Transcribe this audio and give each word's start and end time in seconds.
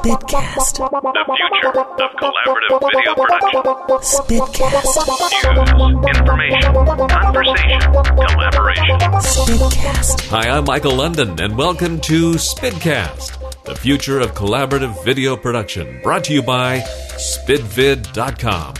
Spidcast. 0.00 0.80
The 0.80 1.28
future 1.36 1.68
of 1.68 1.84
collaborative 2.16 2.80
video 2.80 3.14
production. 3.14 3.62
Spidcast. 4.00 4.96
News, 5.76 6.00
information, 6.08 6.72
conversation, 7.06 7.80
collaboration. 7.92 8.96
Spidcast. 9.20 10.16
Hi, 10.28 10.48
I'm 10.48 10.64
Michael 10.64 10.94
London, 10.94 11.38
and 11.38 11.58
welcome 11.58 12.00
to 12.00 12.32
Spidcast, 12.32 13.64
the 13.64 13.76
future 13.76 14.20
of 14.20 14.32
collaborative 14.32 15.04
video 15.04 15.36
production, 15.36 16.00
brought 16.02 16.24
to 16.24 16.32
you 16.32 16.42
by 16.42 16.78
SpidVid.com. 17.18 18.74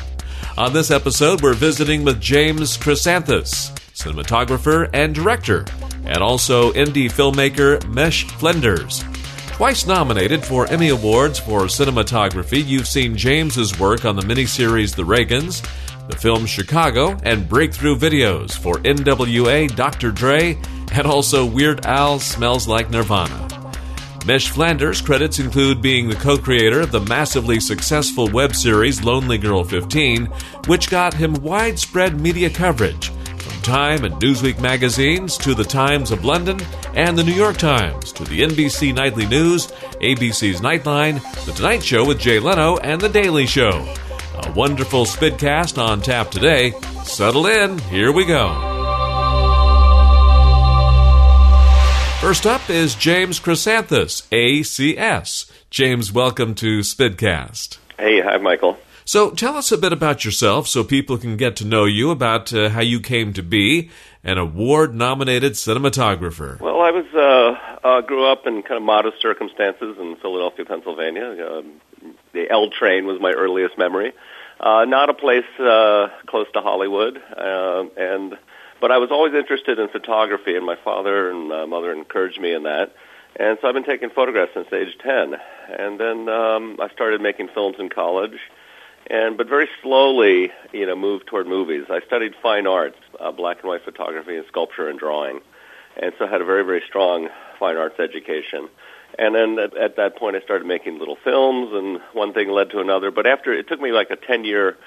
On 0.57 0.73
this 0.73 0.91
episode, 0.91 1.43
we're 1.43 1.53
visiting 1.53 2.03
with 2.03 2.19
James 2.19 2.79
Chressanthis, 2.79 3.73
cinematographer 3.93 4.89
and 4.95 5.15
director, 5.15 5.67
and 6.05 6.19
also 6.19 6.73
indie 6.73 7.11
filmmaker 7.11 7.87
Mesh 7.89 8.25
Flinders. 8.25 9.05
Twice 9.53 9.87
nominated 9.87 10.43
for 10.43 10.67
Emmy 10.69 10.89
Awards 10.89 11.39
for 11.39 11.63
cinematography, 11.65 12.67
you've 12.67 12.89
seen 12.89 13.17
James's 13.17 13.79
work 13.79 14.05
on 14.05 14.17
the 14.17 14.23
miniseries 14.23 14.95
The 14.95 15.03
Reagans, 15.03 15.61
the 16.09 16.17
film 16.17 16.47
Chicago, 16.47 17.19
and 17.25 17.49
breakthrough 17.49 17.95
videos 17.97 18.53
for 18.53 18.77
NWA, 18.77 19.75
Dr. 19.77 20.11
Dre, 20.13 20.59
and 20.93 21.07
also 21.07 21.45
Weird 21.45 21.85
Al 21.85 22.19
Smells 22.19 22.67
Like 22.67 22.91
Nirvana. 22.91 23.49
Mesh 24.27 24.51
Flinders 24.51 25.01
credits 25.01 25.39
include 25.39 25.81
being 25.81 26.09
the 26.09 26.17
co 26.17 26.37
creator 26.37 26.81
of 26.81 26.91
the 26.91 27.01
massively 27.01 27.61
successful 27.61 28.29
web 28.29 28.55
series 28.55 29.03
Lonely 29.03 29.39
Girl 29.39 29.65
15, 29.65 30.27
which 30.67 30.91
got 30.91 31.15
him 31.15 31.35
widespread 31.35 32.21
media 32.21 32.51
coverage 32.51 33.13
from 33.41 33.63
Time 33.63 34.05
and 34.05 34.15
Newsweek 34.17 34.61
magazines 34.61 35.37
to 35.39 35.55
the 35.55 35.65
Times 35.65 36.11
of 36.11 36.25
London 36.25 36.61
and 36.95 37.17
the 37.17 37.25
New 37.25 37.33
York 37.33 37.57
Times 37.57 38.13
to 38.13 38.25
the 38.25 38.43
NBC 38.43 38.95
Nightly 38.95 39.27
News, 39.27 39.69
ABC's 40.01 40.61
Nightline, 40.61 41.21
The 41.47 41.53
Tonight 41.53 41.83
Show 41.83 42.05
with 42.07 42.19
Jay 42.19 42.39
Leno, 42.39 42.77
and 42.79 43.01
The 43.01 43.09
Daily 43.09 43.47
Show. 43.47 43.95
A 44.43 44.53
wonderful 44.53 45.05
Spidcast 45.05 45.83
on 45.83 46.01
tap 46.01 46.31
today. 46.31 46.73
Settle 47.05 47.47
in, 47.47 47.79
here 47.79 48.13
we 48.13 48.27
go. 48.27 48.49
First 52.21 52.47
up 52.47 52.69
is 52.69 52.95
James 52.95 53.41
Chressanthis, 53.41 54.29
ASC. 54.31 55.51
James, 55.71 56.13
welcome 56.13 56.55
to 56.57 56.81
Spidcast. 56.81 57.79
Hey, 57.99 58.21
hi, 58.21 58.37
Michael. 58.37 58.79
So, 59.11 59.33
tell 59.33 59.57
us 59.57 59.73
a 59.73 59.77
bit 59.77 59.93
about 59.93 60.25
yourself 60.25 60.69
so 60.69 60.85
people 60.85 61.19
can 61.19 61.37
get 61.37 61.57
to 61.57 61.65
know 61.65 61.85
you, 61.85 62.13
about 62.13 62.53
uh, 62.53 62.69
how 62.69 62.81
you 62.81 63.01
came 63.01 63.33
to 63.33 63.43
be 63.43 63.91
an 64.23 64.39
award 64.39 64.95
nominated 64.95 65.55
cinematographer. 65.55 66.61
Well, 66.61 66.81
I 66.81 66.93
was 66.93 67.07
uh, 67.13 67.89
uh, 67.89 68.03
grew 68.03 68.31
up 68.31 68.47
in 68.47 68.63
kind 68.63 68.77
of 68.77 68.85
modest 68.85 69.21
circumstances 69.21 69.97
in 69.99 70.15
Philadelphia, 70.23 70.65
Pennsylvania. 70.65 71.25
Um, 71.45 71.81
the 72.35 72.49
L 72.49 72.71
train 72.71 73.05
was 73.05 73.21
my 73.21 73.33
earliest 73.33 73.77
memory. 73.77 74.13
Uh, 74.61 74.85
not 74.85 75.11
a 75.11 75.15
place 75.15 75.59
uh, 75.59 76.11
close 76.29 76.47
to 76.53 76.61
Hollywood, 76.61 77.21
uh, 77.37 77.87
and 77.97 78.39
but 78.81 78.93
I 78.93 78.99
was 78.99 79.11
always 79.11 79.35
interested 79.35 79.81
in 79.81 79.89
photography, 79.89 80.55
and 80.55 80.65
my 80.65 80.77
father 80.85 81.33
and 81.33 81.53
uh, 81.53 81.67
mother 81.67 81.93
encouraged 81.93 82.41
me 82.41 82.55
in 82.55 82.63
that. 82.63 82.95
And 83.37 83.59
so 83.61 83.69
I've 83.69 83.75
been 83.75 83.85
taking 83.85 84.11
photographs 84.11 84.53
since 84.55 84.69
age 84.73 84.97
10. 85.03 85.35
And 85.79 86.01
then 86.01 86.29
um, 86.29 86.79
I 86.81 86.89
started 86.93 87.21
making 87.21 87.49
films 87.55 87.77
in 87.79 87.89
college, 87.89 88.39
and 89.11 89.37
but 89.37 89.49
very 89.49 89.69
slowly, 89.83 90.53
you 90.73 90.87
know, 90.87 90.97
moved 90.97 91.27
toward 91.27 91.47
movies. 91.47 91.85
I 91.91 92.01
studied 92.07 92.35
fine 92.43 92.67
arts, 92.67 92.99
uh, 93.19 93.33
black 93.33 93.59
and 93.61 93.69
white 93.69 93.85
photography, 93.85 94.37
and 94.37 94.47
sculpture 94.47 94.89
and 94.89 94.99
drawing, 94.99 95.41
and 96.01 96.13
so 96.19 96.27
had 96.27 96.41
a 96.41 96.45
very 96.45 96.65
very 96.65 96.83
strong 96.87 97.29
fine 97.59 97.77
arts 97.77 97.99
education. 97.99 98.69
And 99.19 99.35
then 99.35 99.59
at, 99.59 99.77
at 99.77 99.97
that 99.97 100.17
point, 100.17 100.37
I 100.37 100.41
started 100.41 100.67
making 100.67 100.99
little 100.99 101.17
films, 101.17 101.71
and 101.73 102.01
one 102.13 102.33
thing 102.33 102.49
led 102.49 102.71
to 102.71 102.81
another. 102.81 103.11
But 103.11 103.27
after 103.27 103.53
it 103.53 103.69
took 103.69 103.81
me 103.81 103.91
like 103.91 104.11
a 104.11 104.17
10 104.17 104.45
year, 104.45 104.79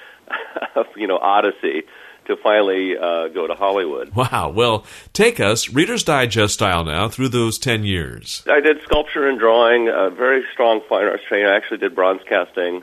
you 0.96 1.06
know, 1.06 1.18
odyssey 1.18 1.82
to 2.26 2.36
finally 2.42 2.96
uh, 2.96 3.28
go 3.28 3.46
to 3.46 3.54
Hollywood. 3.54 4.14
Wow. 4.14 4.48
Well, 4.48 4.86
take 5.12 5.40
us, 5.40 5.68
Reader's 5.68 6.02
Digest 6.02 6.54
style 6.54 6.82
now, 6.82 7.06
through 7.08 7.28
those 7.28 7.58
10 7.58 7.84
years. 7.84 8.42
I 8.50 8.60
did 8.60 8.82
sculpture 8.82 9.28
and 9.28 9.38
drawing, 9.38 9.88
a 9.88 10.08
very 10.08 10.42
strong 10.52 10.80
fine 10.88 11.04
arts 11.04 11.22
training. 11.28 11.48
I 11.48 11.56
actually 11.56 11.78
did 11.78 11.94
bronze 11.94 12.22
casting, 12.26 12.82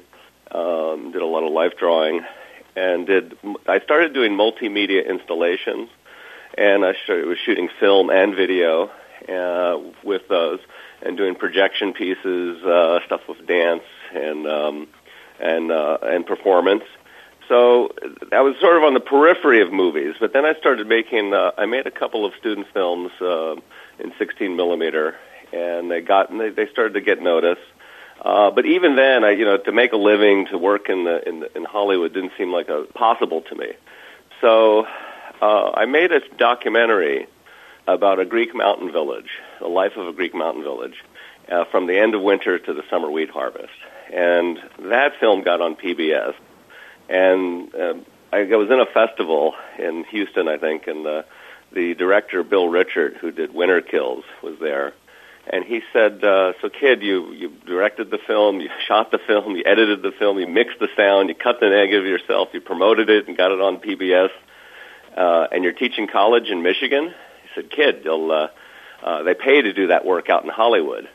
um, 0.53 1.11
did 1.11 1.21
a 1.21 1.25
lot 1.25 1.43
of 1.43 1.51
life 1.51 1.73
drawing, 1.77 2.21
and 2.75 3.07
did. 3.07 3.37
I 3.67 3.79
started 3.81 4.13
doing 4.13 4.33
multimedia 4.33 5.07
installations, 5.07 5.89
and 6.57 6.85
I 6.85 6.93
started, 7.03 7.27
was 7.27 7.37
shooting 7.45 7.69
film 7.79 8.09
and 8.09 8.35
video 8.35 8.91
uh, 9.29 9.79
with 10.03 10.27
those, 10.27 10.59
and 11.01 11.17
doing 11.17 11.35
projection 11.35 11.93
pieces, 11.93 12.63
uh, 12.63 12.99
stuff 13.05 13.21
with 13.27 13.45
dance 13.47 13.83
and 14.13 14.47
um, 14.47 14.87
and 15.39 15.71
uh, 15.71 15.97
and 16.03 16.25
performance. 16.25 16.83
So 17.47 17.89
I 18.31 18.41
was 18.41 18.55
sort 18.61 18.77
of 18.77 18.83
on 18.83 18.93
the 18.93 19.01
periphery 19.01 19.61
of 19.61 19.73
movies, 19.73 20.15
but 20.19 20.31
then 20.31 20.45
I 20.45 20.53
started 20.55 20.87
making. 20.87 21.33
Uh, 21.33 21.51
I 21.57 21.65
made 21.65 21.87
a 21.87 21.91
couple 21.91 22.25
of 22.25 22.33
student 22.39 22.67
films 22.73 23.11
uh, 23.19 23.55
in 23.99 24.13
16 24.17 24.55
millimeter, 24.55 25.15
and 25.51 25.91
they 25.91 26.01
got 26.01 26.29
and 26.29 26.39
they, 26.39 26.49
they 26.49 26.67
started 26.67 26.93
to 26.93 27.01
get 27.01 27.21
noticed. 27.21 27.61
Uh, 28.21 28.51
but 28.51 28.65
even 28.65 28.95
then, 28.95 29.23
I, 29.23 29.31
you 29.31 29.45
know, 29.45 29.57
to 29.57 29.71
make 29.71 29.93
a 29.93 29.97
living, 29.97 30.45
to 30.47 30.57
work 30.57 30.89
in 30.89 31.05
the 31.05 31.27
in, 31.27 31.39
the, 31.39 31.57
in 31.57 31.63
Hollywood 31.65 32.13
didn't 32.13 32.33
seem 32.37 32.51
like 32.51 32.69
a 32.69 32.83
possible 32.93 33.41
to 33.41 33.55
me. 33.55 33.73
So 34.41 34.85
uh, 35.41 35.71
I 35.73 35.85
made 35.85 36.11
a 36.11 36.19
documentary 36.37 37.27
about 37.87 38.19
a 38.19 38.25
Greek 38.25 38.53
mountain 38.53 38.91
village, 38.91 39.29
the 39.59 39.67
life 39.67 39.97
of 39.97 40.07
a 40.07 40.13
Greek 40.13 40.35
mountain 40.35 40.63
village, 40.63 41.03
uh, 41.49 41.65
from 41.65 41.87
the 41.87 41.97
end 41.97 42.13
of 42.13 42.21
winter 42.21 42.59
to 42.59 42.73
the 42.73 42.83
summer 42.89 43.09
wheat 43.09 43.31
harvest. 43.31 43.73
And 44.13 44.59
that 44.79 45.19
film 45.19 45.41
got 45.41 45.61
on 45.61 45.75
PBS 45.75 46.35
and 47.11 47.75
um, 47.75 48.05
I 48.31 48.43
was 48.55 48.69
in 48.71 48.79
a 48.79 48.85
festival 48.85 49.53
in 49.77 50.05
Houston, 50.05 50.47
I 50.47 50.57
think, 50.57 50.87
and 50.87 51.05
the 51.05 51.25
the 51.73 51.93
director 51.93 52.43
Bill 52.43 52.67
Richert, 52.67 53.15
who 53.17 53.31
did 53.31 53.53
Winter 53.53 53.79
Kills, 53.79 54.25
was 54.43 54.59
there, 54.59 54.93
and 55.47 55.65
he 55.65 55.81
said, 55.91 56.23
uh, 56.23 56.53
"So, 56.61 56.69
kid, 56.69 57.01
you 57.01 57.31
you 57.33 57.49
directed 57.65 58.11
the 58.11 58.19
film, 58.19 58.59
you 58.59 58.69
shot 58.87 59.11
the 59.11 59.19
film, 59.19 59.55
you 59.55 59.63
edited 59.65 60.01
the 60.01 60.11
film, 60.11 60.39
you 60.39 60.47
mixed 60.47 60.79
the 60.79 60.89
sound, 60.95 61.29
you 61.29 61.35
cut 61.35 61.59
the 61.59 61.69
negative 61.69 62.05
yourself, 62.05 62.49
you 62.53 62.61
promoted 62.61 63.09
it 63.09 63.27
and 63.27 63.37
got 63.37 63.51
it 63.51 63.61
on 63.61 63.77
PBS, 63.77 64.29
uh, 65.17 65.47
and 65.51 65.63
you're 65.63 65.73
teaching 65.73 66.07
college 66.07 66.49
in 66.49 66.61
Michigan." 66.61 67.13
He 67.43 67.49
said, 67.55 67.71
"Kid, 67.71 68.01
you'll 68.03 68.31
uh, 68.31 68.47
uh, 69.03 69.23
they 69.23 69.33
pay 69.33 69.61
to 69.61 69.73
do 69.73 69.87
that 69.87 70.05
work 70.05 70.29
out 70.29 70.43
in 70.43 70.49
Hollywood." 70.49 71.09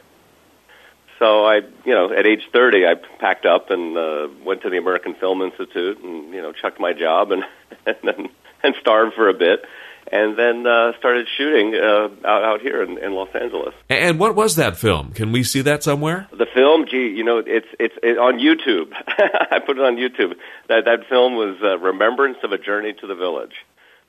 So 1.19 1.47
I, 1.47 1.57
you 1.85 1.95
know, 1.95 2.13
at 2.13 2.27
age 2.27 2.43
30, 2.53 2.87
I 2.87 2.95
packed 3.19 3.47
up 3.47 3.71
and 3.71 3.97
uh, 3.97 4.29
went 4.45 4.63
to 4.63 4.71
the 4.71 4.77
American 4.77 5.15
Film 5.15 5.41
Institute 5.41 6.03
and, 6.03 6.35
you 6.35 6.43
know, 6.43 6.53
chucked 6.53 6.79
my 6.79 6.93
job 6.93 7.33
and 7.33 7.43
and, 7.87 7.97
then, 8.03 8.29
and 8.63 8.75
starved 8.81 9.15
for 9.15 9.29
a 9.29 9.35
bit, 9.35 9.65
and 10.13 10.39
then 10.39 10.67
uh, 10.67 10.93
started 10.99 11.27
shooting 11.37 11.75
uh, 11.75 12.09
out 12.25 12.45
out 12.45 12.61
here 12.61 12.83
in, 12.83 12.99
in 12.99 13.13
Los 13.13 13.35
Angeles. 13.35 13.75
And 13.89 14.19
what 14.19 14.35
was 14.35 14.57
that 14.57 14.77
film? 14.77 15.13
Can 15.13 15.33
we 15.33 15.43
see 15.43 15.63
that 15.63 15.83
somewhere? 15.83 16.29
The 16.31 16.47
film, 16.47 16.87
gee, 16.89 17.09
you 17.09 17.25
know, 17.25 17.39
it's 17.39 17.69
it's 17.79 17.95
it, 18.03 18.19
on 18.19 18.39
YouTube. 18.39 18.93
I 19.51 19.59
put 19.59 19.79
it 19.79 19.85
on 19.85 19.97
YouTube. 19.97 20.37
That 20.69 20.85
that 20.85 21.09
film 21.09 21.35
was 21.35 21.57
uh, 21.63 21.79
Remembrance 21.79 22.39
of 22.43 22.53
a 22.53 22.59
Journey 22.59 22.93
to 22.95 23.07
the 23.07 23.15
Village, 23.15 23.55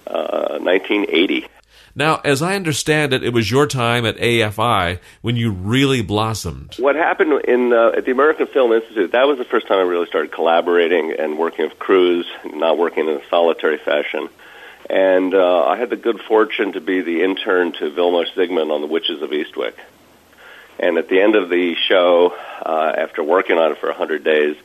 uh, 0.05 0.59
1980. 0.59 1.47
Now, 1.97 2.21
as 2.23 2.43
I 2.43 2.55
understand 2.55 3.11
it, 3.13 3.23
it 3.23 3.33
was 3.33 3.49
your 3.49 3.65
time 3.65 4.05
at 4.05 4.17
AFI 4.17 4.99
when 5.23 5.35
you 5.35 5.51
really 5.51 6.03
blossomed. 6.03 6.75
What 6.77 6.95
happened 6.95 7.43
in 7.45 7.73
uh, 7.73 7.93
at 7.97 8.05
the 8.05 8.11
American 8.11 8.45
Film 8.45 8.71
Institute? 8.71 9.13
That 9.13 9.27
was 9.27 9.39
the 9.39 9.45
first 9.45 9.67
time 9.67 9.79
I 9.79 9.81
really 9.81 10.05
started 10.05 10.31
collaborating 10.31 11.15
and 11.17 11.39
working 11.39 11.65
with 11.67 11.79
crews, 11.79 12.27
not 12.45 12.77
working 12.77 13.07
in 13.07 13.15
a 13.15 13.29
solitary 13.31 13.79
fashion. 13.79 14.29
And 14.89 15.33
uh, 15.33 15.65
I 15.65 15.77
had 15.77 15.89
the 15.89 15.97
good 15.97 16.21
fortune 16.21 16.73
to 16.73 16.81
be 16.81 17.01
the 17.01 17.23
intern 17.23 17.73
to 17.73 17.91
Vilmos 17.91 18.33
Zsigmond 18.33 18.71
on 18.71 18.81
The 18.81 18.87
Witches 18.87 19.21
of 19.21 19.31
Eastwick. 19.31 19.73
And 20.79 20.97
at 20.97 21.09
the 21.09 21.19
end 21.19 21.35
of 21.35 21.49
the 21.49 21.75
show, 21.75 22.33
uh, 22.65 22.93
after 22.97 23.23
working 23.23 23.57
on 23.57 23.71
it 23.71 23.79
for 23.79 23.89
100 23.89 24.23
days, 24.23 24.55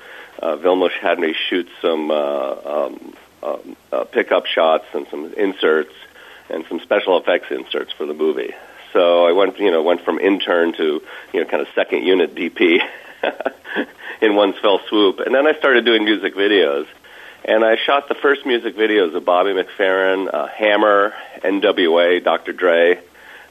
uh, 0.41 0.57
Vilmos 0.57 0.93
had 0.93 1.19
me 1.19 1.35
shoot 1.49 1.69
some 1.81 2.11
uh, 2.11 2.55
um, 2.65 3.15
um, 3.43 3.77
uh, 3.91 4.05
pickup 4.05 4.47
shots 4.47 4.85
and 4.93 5.07
some 5.11 5.33
inserts 5.35 5.93
and 6.51 6.65
some 6.69 6.81
special 6.81 7.19
effects 7.19 7.51
inserts 7.51 7.93
for 7.93 8.07
the 8.07 8.15
movie. 8.15 8.53
So 8.93 9.27
I 9.27 9.33
went, 9.33 9.59
you 9.59 9.71
know, 9.71 9.83
went 9.83 10.05
from 10.05 10.19
intern 10.19 10.75
to, 10.75 11.03
you 11.33 11.41
know, 11.41 11.47
kind 11.47 11.63
of 11.63 11.69
second 11.75 12.05
unit 12.05 12.35
DP 12.35 12.79
in 14.21 14.37
one 14.37 14.53
fell 14.61 14.81
swoop. 14.89 15.21
And 15.21 15.35
then 15.35 15.47
I 15.47 15.55
started 15.59 15.85
doing 15.85 16.05
music 16.05 16.35
videos. 16.35 16.87
And 17.45 17.65
I 17.65 17.77
shot 17.77 18.09
the 18.09 18.15
first 18.15 18.47
music 18.47 18.77
videos 18.77 19.15
of 19.17 19.25
Bobby 19.25 19.51
McFerrin, 19.51 20.33
uh, 20.33 20.47
Hammer, 20.47 21.13
NWA, 21.43 22.23
Dr. 22.23 22.53
Dre. 22.53 23.01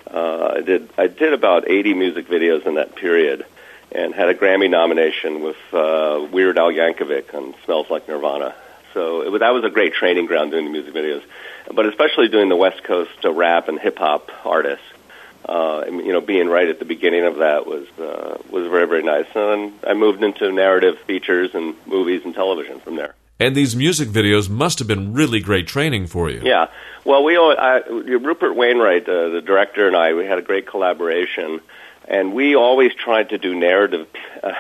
Uh, 0.09 0.53
I 0.57 0.61
did 0.61 0.89
I 0.97 1.07
did 1.07 1.33
about 1.33 1.69
80 1.69 1.93
music 1.93 2.27
videos 2.27 2.65
in 2.65 2.75
that 2.75 2.95
period, 2.95 3.45
and 3.91 4.13
had 4.13 4.29
a 4.29 4.33
Grammy 4.33 4.69
nomination 4.69 5.41
with 5.43 5.57
uh, 5.73 6.25
Weird 6.31 6.57
Al 6.57 6.71
Yankovic 6.71 7.33
on 7.33 7.53
"Smells 7.65 7.89
Like 7.89 8.07
Nirvana." 8.07 8.55
So 8.93 9.21
it 9.21 9.31
was, 9.31 9.39
that 9.39 9.53
was 9.53 9.63
a 9.63 9.69
great 9.69 9.93
training 9.93 10.25
ground 10.25 10.51
doing 10.51 10.65
the 10.65 10.71
music 10.71 10.93
videos, 10.93 11.23
but 11.73 11.85
especially 11.85 12.27
doing 12.29 12.49
the 12.49 12.57
West 12.57 12.83
Coast 12.83 13.25
uh, 13.25 13.31
rap 13.31 13.67
and 13.67 13.79
hip 13.79 13.97
hop 13.97 14.29
artists. 14.45 14.85
uh, 15.47 15.83
you 15.87 16.13
know, 16.13 16.21
being 16.21 16.47
right 16.47 16.69
at 16.69 16.79
the 16.79 16.85
beginning 16.85 17.25
of 17.25 17.37
that 17.37 17.65
was 17.65 17.87
uh, 17.99 18.37
was 18.49 18.67
very 18.69 18.87
very 18.87 19.03
nice. 19.03 19.27
And 19.35 19.73
I 19.85 19.93
moved 19.93 20.23
into 20.23 20.51
narrative 20.51 20.97
features 21.07 21.51
and 21.53 21.75
movies 21.85 22.21
and 22.23 22.33
television 22.33 22.79
from 22.79 22.95
there. 22.95 23.15
And 23.41 23.55
these 23.55 23.75
music 23.75 24.09
videos 24.09 24.51
must 24.51 24.77
have 24.77 24.87
been 24.87 25.13
really 25.13 25.39
great 25.39 25.67
training 25.67 26.05
for 26.05 26.29
you. 26.29 26.41
Yeah. 26.43 26.67
Well, 27.03 27.23
we 27.23 27.35
I, 27.37 27.79
Rupert 27.87 28.55
Wainwright, 28.55 29.09
uh, 29.09 29.29
the 29.29 29.41
director, 29.41 29.87
and 29.87 29.95
I, 29.95 30.13
we 30.13 30.25
had 30.27 30.37
a 30.37 30.43
great 30.43 30.67
collaboration, 30.67 31.59
and 32.07 32.35
we 32.35 32.55
always 32.55 32.93
tried 32.93 33.29
to 33.29 33.37
do 33.37 33.55
narrative. 33.55 34.07
Uh, 34.43 34.53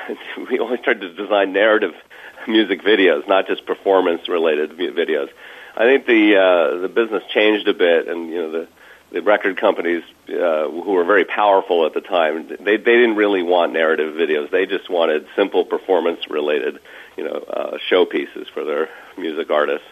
we 0.51 0.59
always 0.59 0.79
tried 0.81 1.01
to 1.01 1.11
design 1.11 1.53
narrative 1.53 1.95
music 2.47 2.83
videos, 2.83 3.27
not 3.27 3.47
just 3.47 3.65
performance-related 3.65 4.69
videos. 4.77 5.27
I 5.75 5.85
think 5.85 6.05
the 6.05 6.35
uh, 6.37 6.77
the 6.81 6.87
business 6.87 7.23
changed 7.33 7.67
a 7.67 7.73
bit, 7.73 8.07
and 8.07 8.29
you 8.29 8.35
know 8.35 8.51
the 8.51 8.67
the 9.11 9.23
record 9.23 9.57
companies 9.57 10.03
uh, 10.29 10.69
who 10.69 10.91
were 10.91 11.03
very 11.03 11.25
powerful 11.25 11.87
at 11.87 11.95
the 11.95 12.01
time 12.01 12.47
they 12.47 12.77
they 12.77 12.77
didn't 12.77 13.15
really 13.15 13.41
want 13.41 13.73
narrative 13.73 14.13
videos. 14.13 14.51
They 14.51 14.67
just 14.67 14.87
wanted 14.87 15.25
simple 15.35 15.65
performance-related, 15.65 16.79
you 17.17 17.23
know, 17.23 17.43
uh, 17.47 17.77
showpieces 17.89 18.49
for 18.53 18.63
their 18.63 18.89
music 19.17 19.49
artists. 19.49 19.87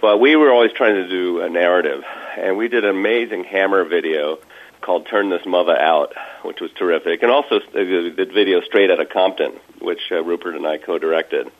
But 0.00 0.18
we 0.18 0.36
were 0.36 0.50
always 0.50 0.72
trying 0.72 0.94
to 0.94 1.08
do 1.08 1.40
a 1.40 1.50
narrative, 1.50 2.02
and 2.38 2.56
we 2.56 2.68
did 2.68 2.84
an 2.84 2.90
amazing 2.90 3.44
Hammer 3.44 3.84
video 3.84 4.38
called 4.80 5.06
"Turn 5.06 5.28
This 5.28 5.44
Mother 5.44 5.76
Out," 5.76 6.14
which 6.42 6.60
was 6.60 6.70
terrific, 6.72 7.22
and 7.22 7.30
also 7.30 7.60
the 7.72 8.28
video 8.32 8.62
"Straight 8.62 8.90
Outta 8.90 9.06
Compton," 9.06 9.52
which 9.80 10.00
uh, 10.10 10.22
Rupert 10.22 10.56
and 10.56 10.66
I 10.66 10.78
co-directed, 10.78 11.50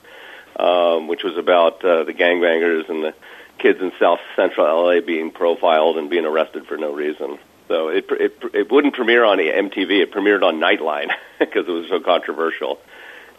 um, 0.57 1.07
which 1.07 1.23
was 1.23 1.37
about 1.37 1.85
uh, 1.85 2.05
the 2.05 2.15
gangbangers 2.15 2.89
and 2.89 3.05
the 3.05 3.15
kids 3.59 3.81
in 3.81 3.93
South 4.01 4.21
Central 4.37 4.67
LA 4.67 5.01
being 5.01 5.31
profiled 5.31 5.99
and 5.99 6.09
being 6.09 6.25
arrested 6.25 6.67
for 6.67 6.79
no 6.79 6.93
reason. 6.95 7.39
So 7.69 7.89
it 7.89 8.07
it 8.11 8.39
it 8.55 8.73
wouldn't 8.73 8.95
premiere 8.95 9.25
on 9.25 9.39
MTV. 9.39 10.03
It 10.03 10.13
premiered 10.13 10.43
on 10.43 10.59
Nightline 10.59 11.11
because 11.39 11.69
it 11.69 11.73
was 11.73 11.89
so 11.89 12.01
controversial. 12.01 12.81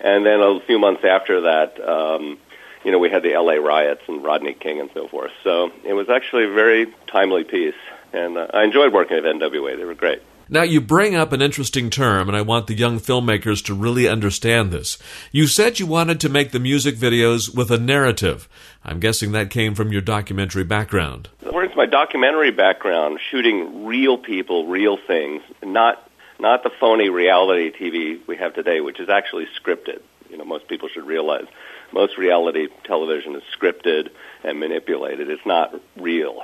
And 0.04 0.26
then 0.26 0.40
a 0.42 0.60
few 0.62 0.80
months 0.80 1.04
after 1.04 1.42
that, 1.42 1.80
um, 1.88 2.38
you 2.84 2.92
know, 2.92 3.00
we 3.00 3.10
had 3.10 3.24
the 3.24 3.34
LA 3.38 3.54
riots 3.54 4.02
and 4.08 4.24
Rodney 4.24 4.54
King 4.54 4.80
and 4.80 4.90
so 4.94 5.08
forth. 5.08 5.32
So 5.44 5.72
it 5.84 5.94
was 5.94 6.10
actually 6.10 6.46
a 6.46 6.52
very 6.52 6.88
timely 7.08 7.44
piece, 7.44 7.76
and 8.14 8.38
uh, 8.38 8.48
I 8.54 8.64
enjoyed 8.64 8.94
working 8.94 9.18
at 9.18 9.24
NWA. 9.24 9.78
They 9.78 9.86
were 9.86 9.96
great. 9.96 10.22
Now, 10.54 10.64
you 10.64 10.82
bring 10.82 11.16
up 11.16 11.32
an 11.32 11.42
interesting 11.42 11.90
term, 11.90 12.28
and 12.28 12.36
I 12.36 12.42
want 12.42 12.68
the 12.68 12.74
young 12.74 13.00
filmmakers 13.00 13.64
to 13.66 13.74
really 13.74 14.06
understand 14.06 14.70
this. 14.70 14.98
You 15.32 15.48
said 15.48 15.80
you 15.80 15.88
wanted 15.88 16.20
to 16.20 16.30
make 16.30 16.52
the 16.52 16.60
music 16.60 16.98
videos 16.98 17.56
with 17.56 17.72
a 17.72 17.80
narrative. 17.80 18.50
I'm 18.84 19.00
guessing 19.00 19.32
that 19.32 19.50
came 19.50 19.76
from 19.76 19.94
your 19.94 20.02
documentary 20.02 20.66
background. 20.66 21.30
Where's 21.50 21.74
my 21.78 21.86
documentary 21.86 22.52
background? 22.52 23.22
Shooting 23.30 23.86
real 23.86 24.18
people, 24.18 24.68
real 24.68 24.98
things, 24.98 25.42
not 25.64 26.06
not 26.42 26.64
the 26.64 26.72
phony 26.80 27.10
reality 27.10 27.72
TV 27.72 28.20
we 28.28 28.36
have 28.38 28.54
today, 28.54 28.82
which 28.82 29.00
is 29.00 29.10
actually 29.10 29.48
scripted. 29.60 30.02
You 30.30 30.38
know, 30.38 30.46
most 30.46 30.68
people 30.68 30.90
should 30.90 31.06
realize 31.06 31.46
most 31.94 32.18
reality 32.18 32.68
television 32.84 33.36
is 33.36 33.44
scripted 33.58 34.10
and 34.44 34.60
manipulated. 34.60 35.30
It's 35.30 35.46
not 35.46 35.74
real 35.98 36.44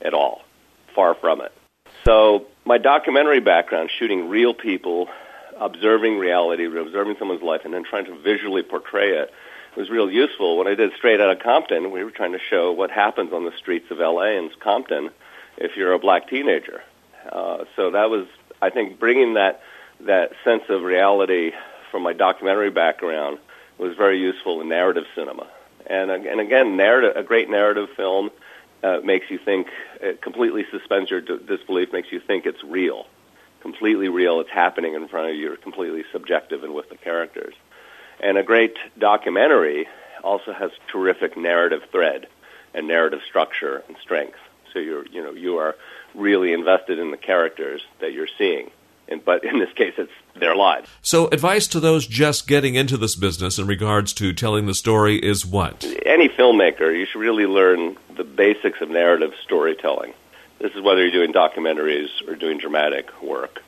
at 0.00 0.14
all. 0.14 0.42
Far 0.94 1.14
from 1.14 1.40
it. 1.40 1.52
So 2.04 2.46
my 2.64 2.78
documentary 2.78 3.40
background, 3.40 3.90
shooting 3.96 4.28
real 4.28 4.54
people, 4.54 5.08
observing 5.58 6.18
reality, 6.18 6.64
observing 6.64 7.16
someone's 7.18 7.42
life, 7.42 7.62
and 7.64 7.74
then 7.74 7.84
trying 7.84 8.06
to 8.06 8.16
visually 8.18 8.62
portray 8.62 9.10
it, 9.10 9.32
was 9.76 9.90
real 9.90 10.10
useful. 10.10 10.58
When 10.58 10.66
I 10.66 10.74
did 10.74 10.92
Straight 10.96 11.20
Outta 11.20 11.36
Compton, 11.36 11.90
we 11.90 12.02
were 12.02 12.10
trying 12.10 12.32
to 12.32 12.38
show 12.38 12.72
what 12.72 12.90
happens 12.90 13.32
on 13.32 13.44
the 13.44 13.52
streets 13.56 13.90
of 13.90 13.98
LA 13.98 14.38
and 14.38 14.50
Compton 14.58 15.10
if 15.56 15.76
you're 15.76 15.92
a 15.92 15.98
black 15.98 16.28
teenager. 16.28 16.82
Uh, 17.30 17.64
so 17.76 17.90
that 17.92 18.10
was, 18.10 18.26
I 18.60 18.70
think, 18.70 18.98
bringing 18.98 19.34
that 19.34 19.62
that 20.00 20.32
sense 20.44 20.62
of 20.68 20.82
reality 20.82 21.52
from 21.90 22.02
my 22.02 22.12
documentary 22.12 22.70
background 22.70 23.38
was 23.78 23.96
very 23.96 24.18
useful 24.20 24.60
in 24.60 24.68
narrative 24.68 25.04
cinema. 25.14 25.46
And 25.86 26.10
and 26.10 26.40
again, 26.40 26.76
narrative, 26.76 27.16
a 27.16 27.22
great 27.22 27.48
narrative 27.48 27.88
film 27.96 28.30
uh, 28.82 29.00
makes 29.02 29.30
you 29.30 29.38
think, 29.38 29.68
it 30.00 30.20
completely 30.22 30.64
suspends 30.70 31.10
your 31.10 31.20
d- 31.20 31.38
disbelief, 31.46 31.92
makes 31.92 32.12
you 32.12 32.20
think 32.20 32.46
it's 32.46 32.62
real, 32.62 33.06
completely 33.60 34.08
real. 34.08 34.40
It's 34.40 34.50
happening 34.50 34.94
in 34.94 35.08
front 35.08 35.30
of 35.30 35.36
you. 35.36 35.56
Completely 35.56 36.04
subjective 36.12 36.62
and 36.62 36.74
with 36.74 36.88
the 36.88 36.96
characters. 36.96 37.54
And 38.20 38.36
a 38.38 38.42
great 38.42 38.76
documentary 38.98 39.86
also 40.22 40.52
has 40.52 40.70
terrific 40.88 41.36
narrative 41.36 41.82
thread 41.90 42.26
and 42.74 42.86
narrative 42.86 43.20
structure 43.26 43.82
and 43.88 43.96
strength. 44.02 44.38
So 44.72 44.78
you're, 44.78 45.06
you 45.06 45.22
know, 45.22 45.32
you 45.32 45.58
are 45.58 45.76
really 46.18 46.52
invested 46.52 46.98
in 46.98 47.10
the 47.10 47.16
characters 47.16 47.80
that 48.00 48.12
you're 48.12 48.28
seeing 48.38 48.70
and, 49.08 49.24
but 49.24 49.44
in 49.44 49.58
this 49.58 49.72
case, 49.72 49.94
it's 49.96 50.12
their 50.36 50.54
lives. 50.54 50.88
So, 51.02 51.28
advice 51.28 51.66
to 51.68 51.80
those 51.80 52.06
just 52.06 52.46
getting 52.46 52.74
into 52.74 52.96
this 52.96 53.16
business 53.16 53.58
in 53.58 53.66
regards 53.66 54.12
to 54.14 54.32
telling 54.32 54.66
the 54.66 54.74
story 54.74 55.16
is 55.16 55.46
what? 55.46 55.84
Any 56.04 56.28
filmmaker, 56.28 56.96
you 56.96 57.06
should 57.06 57.20
really 57.20 57.46
learn 57.46 57.96
the 58.16 58.24
basics 58.24 58.80
of 58.80 58.90
narrative 58.90 59.32
storytelling. 59.42 60.12
This 60.58 60.72
is 60.72 60.82
whether 60.82 61.02
you're 61.02 61.12
doing 61.12 61.32
documentaries 61.32 62.08
or 62.26 62.34
doing 62.34 62.58
dramatic 62.58 63.22
work. 63.22 63.62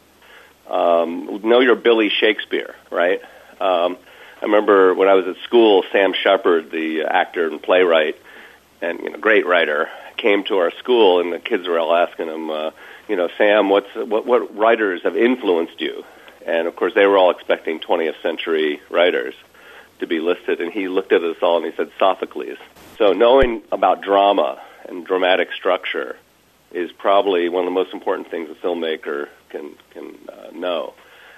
Um, 0.68 1.40
know 1.42 1.60
your 1.60 1.76
Billy 1.76 2.10
Shakespeare, 2.10 2.74
right? 2.90 3.20
Um, 3.60 3.96
I 4.40 4.44
remember 4.44 4.94
when 4.94 5.08
I 5.08 5.14
was 5.14 5.26
at 5.26 5.36
school, 5.44 5.84
Sam 5.92 6.12
Shepard, 6.12 6.70
the 6.70 7.02
actor 7.02 7.48
and 7.48 7.62
playwright, 7.62 8.16
and 8.80 9.00
you 9.00 9.10
know, 9.10 9.18
great 9.18 9.46
writer, 9.46 9.88
came 10.20 10.44
to 10.44 10.58
our 10.58 10.70
school, 10.72 11.20
and 11.20 11.32
the 11.32 11.38
kids 11.38 11.66
were 11.66 11.78
all 11.78 11.94
asking 11.94 12.28
him. 12.28 12.50
Uh, 12.50 12.70
you 13.08 13.16
know, 13.16 13.28
Sam, 13.36 13.68
what's 13.68 13.92
what 13.94 14.26
what 14.26 14.56
writers 14.56 15.02
have 15.02 15.16
influenced 15.16 15.80
you? 15.80 16.04
And 16.46 16.68
of 16.68 16.76
course, 16.76 16.94
they 16.94 17.06
were 17.06 17.18
all 17.18 17.30
expecting 17.30 17.80
20th 17.80 18.20
century 18.22 18.80
writers 18.90 19.34
to 19.98 20.06
be 20.06 20.20
listed, 20.20 20.60
and 20.60 20.72
he 20.72 20.88
looked 20.88 21.12
at 21.12 21.22
us 21.22 21.36
all 21.42 21.58
and 21.58 21.66
he 21.66 21.72
said 21.76 21.90
Sophocles. 21.98 22.58
So 22.98 23.12
knowing 23.12 23.62
about 23.72 24.02
drama 24.02 24.60
and 24.88 25.06
dramatic 25.06 25.52
structure 25.52 26.16
is 26.72 26.92
probably 26.92 27.48
one 27.48 27.64
of 27.64 27.66
the 27.66 27.74
most 27.74 27.92
important 27.92 28.30
things 28.30 28.48
a 28.50 28.54
filmmaker 28.54 29.28
can 29.50 29.74
can 29.90 30.16
uh, 30.28 30.50
know, 30.52 30.94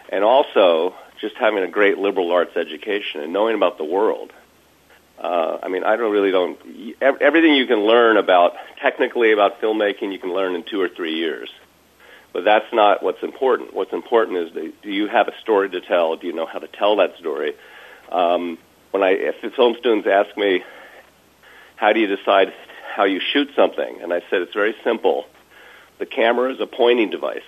and 0.09 0.25
also 0.25 0.95
just 1.21 1.37
having 1.37 1.63
a 1.63 1.69
great 1.69 1.99
liberal 1.99 2.33
arts 2.33 2.57
education 2.57 3.21
and 3.21 3.33
knowing 3.33 3.55
about 3.55 3.79
the 3.79 3.85
world. 3.85 4.33
Uh, 5.23 5.59
I 5.63 5.69
mean, 5.69 5.85
I 5.85 5.95
don't 5.95 6.11
really 6.11 6.33
don't. 6.33 6.59
Everything 7.01 7.55
you 7.55 7.67
can 7.67 7.87
learn 7.87 8.17
about 8.17 8.55
technically 8.81 9.33
about 9.33 9.61
filmmaking, 9.61 10.13
you 10.13 10.19
can 10.19 10.35
learn 10.35 10.57
in 10.57 10.65
two 10.65 10.81
or 10.81 10.89
three 10.89 11.15
years. 11.15 11.49
But 12.33 12.45
that's 12.45 12.67
not 12.73 13.03
what's 13.03 13.23
important. 13.23 13.73
What's 13.73 13.93
important 13.93 14.39
is 14.39 14.73
do 14.83 14.91
you 14.91 15.07
have 15.07 15.29
a 15.29 15.39
story 15.41 15.71
to 15.71 15.81
tell? 15.81 16.17
Do 16.17 16.27
you 16.27 16.33
know 16.33 16.47
how 16.47 16.59
to 16.59 16.67
tell 16.67 16.97
that 16.97 17.17
story? 17.19 17.55
Um, 18.11 18.59
when 18.91 19.03
I, 19.03 19.11
if 19.11 19.55
film 19.55 19.77
students 19.79 20.09
ask 20.09 20.37
me, 20.37 20.63
how 21.77 21.93
do 21.93 22.01
you 22.01 22.15
decide 22.15 22.53
how 22.95 23.05
you 23.05 23.21
shoot 23.21 23.51
something? 23.55 24.01
And 24.03 24.13
I 24.13 24.21
said 24.29 24.43
it's 24.43 24.55
very 24.55 24.75
simple. 24.83 25.27
The 25.99 26.07
camera 26.07 26.53
is 26.53 26.61
a 26.61 26.67
pointing 26.67 27.11
device. 27.11 27.43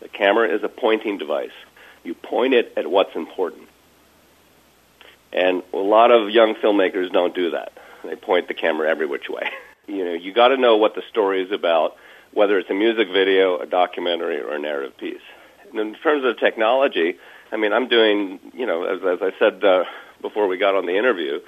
The 0.00 0.08
camera 0.08 0.54
is 0.54 0.62
a 0.62 0.68
pointing 0.68 1.18
device. 1.18 1.50
You 2.04 2.14
point 2.14 2.54
it 2.54 2.72
at 2.76 2.88
what's 2.88 3.14
important. 3.16 3.67
And 5.32 5.62
a 5.72 5.76
lot 5.76 6.10
of 6.10 6.30
young 6.30 6.54
filmmakers 6.54 7.12
don't 7.12 7.34
do 7.34 7.50
that. 7.50 7.72
They 8.04 8.16
point 8.16 8.48
the 8.48 8.54
camera 8.54 8.88
every 8.88 9.06
which 9.06 9.28
way. 9.28 9.50
You 9.90 10.04
know, 10.04 10.12
you 10.12 10.34
got 10.34 10.48
to 10.48 10.58
know 10.58 10.76
what 10.76 10.94
the 10.94 11.02
story 11.08 11.42
is 11.42 11.50
about 11.50 11.96
whether 12.32 12.58
it's 12.58 12.68
a 12.68 12.74
music 12.74 13.08
video, 13.08 13.58
a 13.58 13.66
documentary, 13.66 14.38
or 14.38 14.54
a 14.54 14.58
narrative 14.58 14.96
piece. 14.98 15.22
And 15.70 15.80
in 15.80 15.94
terms 15.94 16.26
of 16.26 16.38
technology, 16.38 17.16
I 17.50 17.56
mean, 17.56 17.72
I'm 17.72 17.88
doing, 17.88 18.38
you 18.52 18.66
know, 18.66 18.84
as, 18.84 19.00
as 19.02 19.18
I 19.22 19.38
said 19.38 19.64
uh, 19.64 19.84
before 20.20 20.46
we 20.46 20.58
got 20.58 20.74
on 20.74 20.86
the 20.86 20.96
interview, 20.96 21.40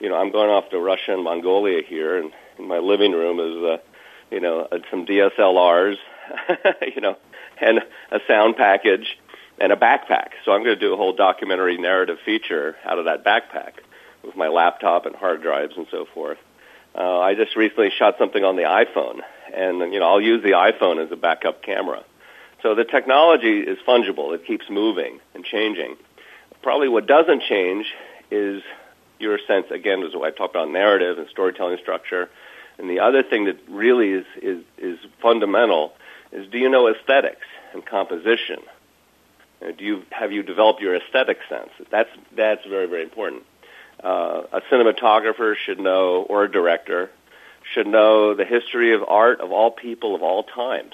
you 0.00 0.08
know, 0.08 0.16
I'm 0.16 0.30
going 0.30 0.50
off 0.50 0.70
to 0.70 0.78
Russia 0.78 1.12
and 1.14 1.24
Mongolia 1.24 1.82
here, 1.86 2.18
and 2.18 2.30
in 2.58 2.68
my 2.68 2.78
living 2.78 3.12
room 3.12 3.40
is, 3.40 3.64
uh, 3.64 3.76
you 4.30 4.40
know, 4.40 4.68
uh, 4.70 4.78
some 4.90 5.04
DSLRs, 5.04 5.96
you 6.94 7.00
know, 7.00 7.16
and 7.60 7.80
a 8.12 8.20
sound 8.28 8.56
package 8.56 9.18
and 9.60 9.72
a 9.72 9.76
backpack. 9.76 10.30
So 10.44 10.52
I'm 10.52 10.62
going 10.62 10.76
to 10.76 10.80
do 10.80 10.92
a 10.92 10.96
whole 10.96 11.12
documentary 11.12 11.78
narrative 11.78 12.18
feature 12.24 12.76
out 12.84 12.98
of 12.98 13.06
that 13.06 13.24
backpack 13.24 13.72
with 14.24 14.36
my 14.36 14.48
laptop 14.48 15.06
and 15.06 15.14
hard 15.14 15.42
drives 15.42 15.76
and 15.76 15.86
so 15.90 16.06
forth. 16.12 16.38
Uh, 16.94 17.20
I 17.20 17.34
just 17.34 17.56
recently 17.56 17.90
shot 17.96 18.16
something 18.18 18.44
on 18.44 18.56
the 18.56 18.62
iPhone, 18.62 19.20
and 19.54 19.92
you 19.92 20.00
know 20.00 20.06
I'll 20.08 20.20
use 20.20 20.42
the 20.42 20.52
iPhone 20.52 21.04
as 21.04 21.12
a 21.12 21.16
backup 21.16 21.62
camera. 21.62 22.02
So 22.62 22.74
the 22.74 22.84
technology 22.84 23.60
is 23.60 23.78
fungible; 23.86 24.34
it 24.34 24.46
keeps 24.46 24.64
moving 24.70 25.20
and 25.34 25.44
changing. 25.44 25.96
Probably 26.62 26.88
what 26.88 27.06
doesn't 27.06 27.42
change 27.42 27.86
is 28.30 28.62
your 29.18 29.38
sense. 29.46 29.66
Again, 29.70 30.02
is 30.02 30.12
I 30.14 30.30
talked 30.30 30.54
about 30.54 30.70
narrative 30.70 31.18
and 31.18 31.28
storytelling 31.28 31.78
structure. 31.80 32.28
And 32.78 32.88
the 32.88 33.00
other 33.00 33.22
thing 33.22 33.46
that 33.46 33.58
really 33.68 34.10
is 34.10 34.26
is 34.40 34.64
is 34.78 34.98
fundamental 35.20 35.92
is 36.32 36.48
do 36.50 36.58
you 36.58 36.68
know 36.68 36.88
aesthetics 36.88 37.46
and 37.72 37.84
composition? 37.84 38.58
Uh, 39.60 39.72
do 39.76 39.84
you 39.84 40.02
have 40.10 40.32
you 40.32 40.42
developed 40.42 40.80
your 40.80 40.94
aesthetic 40.96 41.38
sense? 41.48 41.70
That's 41.90 42.10
that's 42.36 42.64
very 42.66 42.86
very 42.86 43.02
important. 43.02 43.44
Uh, 44.02 44.42
a 44.52 44.60
cinematographer 44.70 45.54
should 45.56 45.80
know, 45.80 46.22
or 46.28 46.44
a 46.44 46.50
director, 46.50 47.10
should 47.74 47.86
know 47.86 48.34
the 48.34 48.44
history 48.44 48.94
of 48.94 49.02
art 49.06 49.40
of 49.40 49.50
all 49.50 49.70
people 49.70 50.14
of 50.14 50.22
all 50.22 50.44
times. 50.44 50.92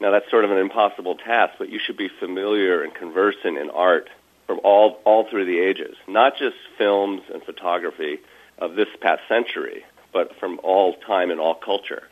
Now 0.00 0.10
that's 0.10 0.28
sort 0.30 0.44
of 0.44 0.50
an 0.50 0.58
impossible 0.58 1.14
task, 1.16 1.54
but 1.58 1.70
you 1.70 1.78
should 1.78 1.96
be 1.96 2.08
familiar 2.08 2.82
and 2.82 2.94
conversant 2.94 3.56
in 3.56 3.70
art 3.70 4.10
from 4.46 4.60
all 4.64 5.00
all 5.04 5.28
through 5.30 5.46
the 5.46 5.60
ages, 5.60 5.96
not 6.06 6.36
just 6.36 6.56
films 6.76 7.22
and 7.32 7.42
photography 7.42 8.18
of 8.58 8.74
this 8.74 8.88
past 9.00 9.22
century, 9.28 9.84
but 10.12 10.36
from 10.38 10.60
all 10.62 10.94
time 11.06 11.30
and 11.30 11.40
all 11.40 11.54
culture. 11.54 12.02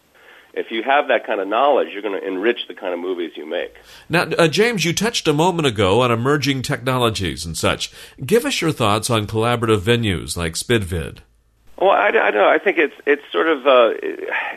If 0.52 0.71
you 0.71 0.83
have 0.83 1.09
that 1.09 1.26
kind 1.26 1.40
of 1.40 1.47
knowledge, 1.47 1.88
you're 1.92 2.02
going 2.02 2.21
to 2.21 2.26
enrich 2.26 2.66
the 2.66 2.75
kind 2.75 2.92
of 2.92 2.99
movies 2.99 3.33
you 3.37 3.47
make. 3.47 3.75
Now, 4.09 4.23
uh, 4.23 4.49
James, 4.49 4.85
you 4.85 4.92
touched 4.92 5.28
a 5.28 5.33
moment 5.33 5.66
ago 5.66 6.00
on 6.02 6.11
emerging 6.11 6.62
technologies 6.62 7.47
and 7.47 7.57
such. 7.57 7.92
Give 8.25 8.45
us 8.45 8.61
your 8.61 8.73
thoughts 8.73 9.11
on 9.11 9.26
collaborative 9.26 9.80
venues 9.80 10.37
like 10.37 10.54
SpidVid. 10.54 11.19
Well, 11.78 11.90
I, 11.90 12.09
I 12.09 12.11
don't 12.11 12.35
know. 12.35 12.49
I 12.49 12.59
think 12.59 12.78
it's 12.78 12.95
it's 13.07 13.23
sort 13.33 13.49
of 13.49 13.66
uh, 13.66 13.92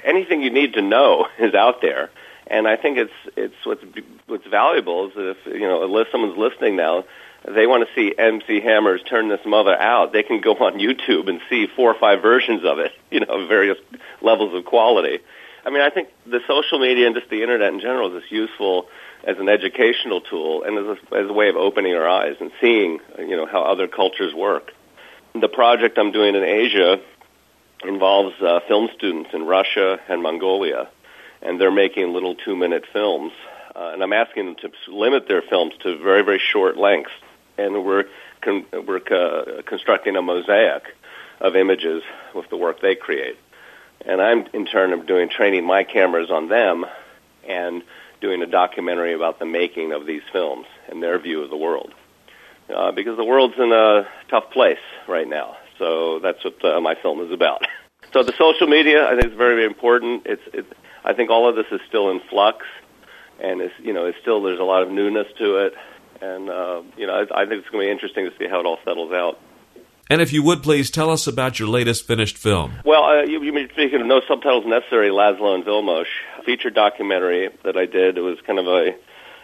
anything 0.03 0.41
you 0.41 0.49
need 0.49 0.73
to 0.73 0.81
know 0.81 1.27
is 1.39 1.53
out 1.53 1.81
there, 1.81 2.09
and 2.47 2.67
I 2.67 2.75
think 2.75 2.97
it's 2.97 3.13
it's 3.37 3.55
what's 3.63 3.83
what's 4.27 4.47
valuable 4.47 5.07
is 5.07 5.13
if 5.15 5.37
you 5.45 5.67
know 5.67 5.83
unless 5.83 6.07
someone's 6.11 6.37
listening 6.37 6.75
now, 6.75 7.05
they 7.47 7.65
want 7.65 7.87
to 7.87 7.95
see 7.95 8.13
MC 8.17 8.59
Hammer's 8.61 9.01
turn 9.03 9.29
this 9.29 9.45
mother 9.45 9.75
out. 9.75 10.11
They 10.11 10.23
can 10.23 10.41
go 10.41 10.51
on 10.53 10.73
YouTube 10.79 11.29
and 11.29 11.39
see 11.49 11.67
four 11.67 11.91
or 11.91 11.99
five 11.99 12.21
versions 12.21 12.65
of 12.65 12.79
it, 12.79 12.91
you 13.11 13.21
know, 13.21 13.47
various 13.47 13.77
levels 14.21 14.53
of 14.53 14.65
quality. 14.65 15.19
I 15.65 15.69
mean, 15.69 15.81
I 15.81 15.89
think 15.89 16.09
the 16.25 16.41
social 16.47 16.79
media 16.79 17.07
and 17.07 17.15
just 17.15 17.29
the 17.29 17.41
internet 17.41 17.73
in 17.73 17.79
general 17.79 18.15
is 18.17 18.23
useful 18.29 18.87
as 19.23 19.37
an 19.39 19.47
educational 19.47 20.19
tool 20.19 20.63
and 20.63 20.77
as 20.77 20.97
a, 20.97 21.15
as 21.15 21.29
a 21.29 21.33
way 21.33 21.47
of 21.47 21.55
opening 21.55 21.95
our 21.95 22.07
eyes 22.07 22.35
and 22.41 22.51
seeing, 22.59 22.99
you 23.17 23.37
know, 23.37 23.45
how 23.45 23.63
other 23.63 23.87
cultures 23.87 24.33
work. 24.33 24.73
The 25.33 25.47
project 25.47 25.97
I'm 25.97 26.11
doing 26.11 26.35
in 26.35 26.43
Asia 26.43 26.99
involves 27.85 28.35
uh, 28.41 28.59
film 28.67 28.89
students 28.95 29.29
in 29.33 29.45
Russia 29.45 29.99
and 30.09 30.21
Mongolia, 30.21 30.89
and 31.41 31.59
they're 31.59 31.71
making 31.71 32.13
little 32.13 32.35
two-minute 32.35 32.85
films. 32.91 33.31
Uh, 33.75 33.91
and 33.93 34.03
I'm 34.03 34.13
asking 34.13 34.45
them 34.45 34.55
to 34.61 34.95
limit 34.95 35.27
their 35.27 35.41
films 35.41 35.73
to 35.81 35.97
very, 35.97 36.23
very 36.23 36.39
short 36.39 36.77
lengths. 36.77 37.11
And 37.57 37.83
we're 37.85 38.05
con- 38.41 38.65
we're 38.71 38.97
uh, 38.97 39.61
constructing 39.65 40.15
a 40.15 40.21
mosaic 40.21 40.83
of 41.39 41.55
images 41.55 42.03
with 42.35 42.49
the 42.49 42.57
work 42.57 42.81
they 42.81 42.95
create. 42.95 43.37
And 44.05 44.21
I'm 44.21 44.45
in 44.53 44.65
turn 44.65 45.05
doing 45.05 45.29
training 45.29 45.65
my 45.65 45.83
cameras 45.83 46.29
on 46.29 46.49
them 46.49 46.85
and 47.47 47.83
doing 48.21 48.41
a 48.41 48.47
documentary 48.47 49.13
about 49.13 49.39
the 49.39 49.45
making 49.45 49.91
of 49.91 50.05
these 50.05 50.21
films 50.31 50.65
and 50.89 51.01
their 51.01 51.19
view 51.19 51.41
of 51.41 51.49
the 51.49 51.57
world. 51.57 51.93
Uh, 52.73 52.91
because 52.91 53.17
the 53.17 53.25
world's 53.25 53.55
in 53.57 53.71
a 53.71 54.07
tough 54.29 54.49
place 54.51 54.77
right 55.07 55.27
now. 55.27 55.57
So 55.77 56.19
that's 56.19 56.43
what 56.43 56.63
uh, 56.63 56.79
my 56.79 56.95
film 56.95 57.21
is 57.21 57.31
about. 57.31 57.65
So 58.11 58.21
the 58.21 58.33
social 58.37 58.67
media, 58.67 59.07
I 59.07 59.15
think, 59.15 59.31
is 59.31 59.37
very, 59.37 59.55
very 59.55 59.65
important. 59.65 60.27
It's, 60.27 60.41
it, 60.53 60.65
I 61.03 61.13
think 61.13 61.31
all 61.31 61.49
of 61.49 61.55
this 61.55 61.65
is 61.71 61.81
still 61.87 62.11
in 62.11 62.19
flux, 62.29 62.63
and 63.39 63.59
it's, 63.59 63.73
you 63.79 63.91
know, 63.91 64.05
it's 64.05 64.19
still 64.21 64.43
there's 64.43 64.59
a 64.59 64.63
lot 64.63 64.83
of 64.83 64.91
newness 64.91 65.25
to 65.39 65.65
it, 65.65 65.73
and 66.21 66.47
uh, 66.47 66.83
you 66.95 67.07
know, 67.07 67.13
I, 67.13 67.41
I 67.41 67.45
think 67.47 67.61
it's 67.61 67.69
going 67.69 67.85
to 67.85 67.87
be 67.87 67.91
interesting 67.91 68.29
to 68.29 68.37
see 68.37 68.47
how 68.47 68.59
it 68.59 68.67
all 68.67 68.77
settles 68.85 69.11
out. 69.13 69.39
And 70.09 70.21
if 70.21 70.33
you 70.33 70.43
would 70.43 70.61
please 70.61 70.91
tell 70.91 71.09
us 71.09 71.27
about 71.27 71.59
your 71.59 71.67
latest 71.67 72.05
finished 72.05 72.37
film. 72.37 72.73
Well, 72.83 73.03
uh, 73.03 73.23
you, 73.23 73.41
you 73.41 73.53
mean 73.53 73.69
speaking 73.71 74.01
of 74.01 74.07
no 74.07 74.21
subtitles 74.27 74.65
necessary, 74.65 75.09
Laszlo 75.09 75.55
and 75.55 75.63
Vilmos 75.63 76.05
a 76.39 76.43
feature 76.43 76.69
documentary 76.69 77.49
that 77.63 77.77
I 77.77 77.85
did. 77.85 78.17
It 78.17 78.21
was 78.21 78.37
kind 78.45 78.59
of 78.59 78.67
a 78.67 78.95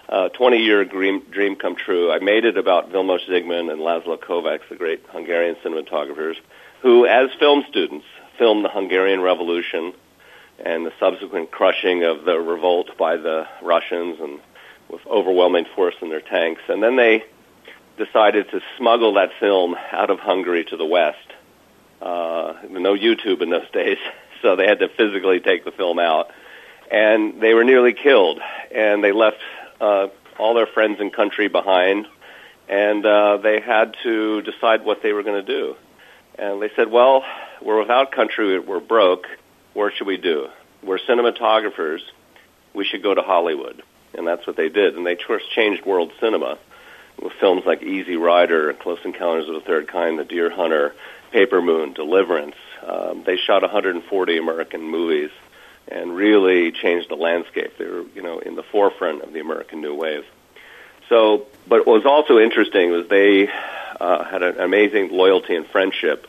uh, 0.09 0.29
20 0.29 0.57
year 0.57 0.83
dream, 0.83 1.21
dream 1.31 1.55
come 1.55 1.75
true. 1.75 2.11
I 2.11 2.19
made 2.19 2.45
it 2.45 2.57
about 2.57 2.91
Vilmos 2.91 3.25
Zsigmond 3.27 3.71
and 3.71 3.81
Laszlo 3.81 4.17
Kovacs, 4.17 4.67
the 4.69 4.75
great 4.75 5.05
Hungarian 5.09 5.55
cinematographers, 5.63 6.35
who, 6.81 7.05
as 7.05 7.29
film 7.39 7.63
students, 7.69 8.05
filmed 8.37 8.65
the 8.65 8.69
Hungarian 8.69 9.21
Revolution 9.21 9.93
and 10.63 10.85
the 10.85 10.91
subsequent 10.99 11.51
crushing 11.51 12.03
of 12.03 12.25
the 12.25 12.37
revolt 12.39 12.97
by 12.97 13.15
the 13.15 13.47
Russians 13.61 14.19
and 14.19 14.39
with 14.89 15.05
overwhelming 15.07 15.65
force 15.75 15.95
in 16.01 16.09
their 16.09 16.21
tanks. 16.21 16.61
And 16.67 16.81
then 16.83 16.95
they 16.95 17.23
decided 17.99 18.49
to 18.49 18.61
smuggle 18.77 19.13
that 19.15 19.29
film 19.39 19.75
out 19.91 20.09
of 20.09 20.19
Hungary 20.19 20.65
to 20.65 20.77
the 20.77 20.85
West. 20.85 21.17
Uh, 22.01 22.53
no 22.71 22.95
YouTube 22.95 23.41
in 23.41 23.49
those 23.51 23.69
days, 23.73 23.97
so 24.41 24.55
they 24.55 24.65
had 24.65 24.79
to 24.79 24.87
physically 24.89 25.39
take 25.39 25.65
the 25.65 25.71
film 25.71 25.99
out. 25.99 26.31
And 26.89 27.39
they 27.39 27.53
were 27.53 27.63
nearly 27.63 27.93
killed, 27.93 28.39
and 28.73 29.03
they 29.03 29.11
left 29.11 29.37
uh, 29.79 30.07
all 30.39 30.55
their 30.55 30.65
friends 30.65 30.99
and 30.99 31.13
country 31.13 31.47
behind, 31.49 32.07
and 32.67 33.05
uh, 33.05 33.37
they 33.37 33.59
had 33.59 33.95
to 34.03 34.41
decide 34.41 34.83
what 34.83 35.03
they 35.03 35.13
were 35.13 35.21
going 35.21 35.45
to 35.45 35.53
do. 35.53 35.75
And 36.39 36.61
they 36.61 36.71
said, 36.75 36.89
well, 36.89 37.23
we're 37.61 37.79
without 37.79 38.11
country, 38.11 38.57
we're 38.57 38.79
broke, 38.79 39.27
what 39.73 39.93
should 39.95 40.07
we 40.07 40.17
do? 40.17 40.47
We're 40.81 40.99
cinematographers, 40.99 41.99
we 42.73 42.85
should 42.85 43.03
go 43.03 43.13
to 43.13 43.21
Hollywood. 43.21 43.83
And 44.13 44.25
that's 44.25 44.47
what 44.47 44.55
they 44.55 44.69
did. 44.69 44.95
And 44.95 45.05
they 45.05 45.17
first 45.27 45.51
changed 45.51 45.85
world 45.85 46.11
cinema 46.19 46.57
films 47.39 47.63
like 47.65 47.83
Easy 47.83 48.15
Rider, 48.15 48.73
Close 48.73 48.99
Encounters 49.03 49.47
of 49.47 49.55
the 49.55 49.61
Third 49.61 49.87
Kind, 49.87 50.19
The 50.19 50.23
Deer 50.23 50.49
Hunter, 50.49 50.95
Paper 51.31 51.61
Moon, 51.61 51.93
Deliverance. 51.93 52.55
Um, 52.85 53.23
they 53.23 53.37
shot 53.37 53.61
140 53.61 54.37
American 54.37 54.81
movies 54.81 55.31
and 55.87 56.15
really 56.15 56.71
changed 56.71 57.09
the 57.09 57.15
landscape. 57.15 57.77
They 57.77 57.85
were, 57.85 58.03
you 58.15 58.21
know, 58.21 58.39
in 58.39 58.55
the 58.55 58.63
forefront 58.63 59.23
of 59.23 59.33
the 59.33 59.39
American 59.39 59.81
New 59.81 59.95
Wave. 59.95 60.25
So, 61.09 61.47
but 61.67 61.85
what 61.85 62.03
was 62.03 62.05
also 62.05 62.37
interesting 62.37 62.91
was 62.91 63.07
they 63.07 63.49
uh, 63.99 64.23
had 64.23 64.43
an 64.43 64.59
amazing 64.59 65.09
loyalty 65.11 65.55
and 65.55 65.65
friendship. 65.65 66.27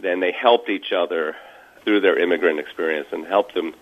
Then 0.00 0.20
they 0.20 0.32
helped 0.32 0.70
each 0.70 0.92
other 0.92 1.36
through 1.84 2.00
their 2.00 2.18
immigrant 2.18 2.58
experience 2.58 3.08
and 3.12 3.26
helped 3.26 3.54
them 3.54 3.74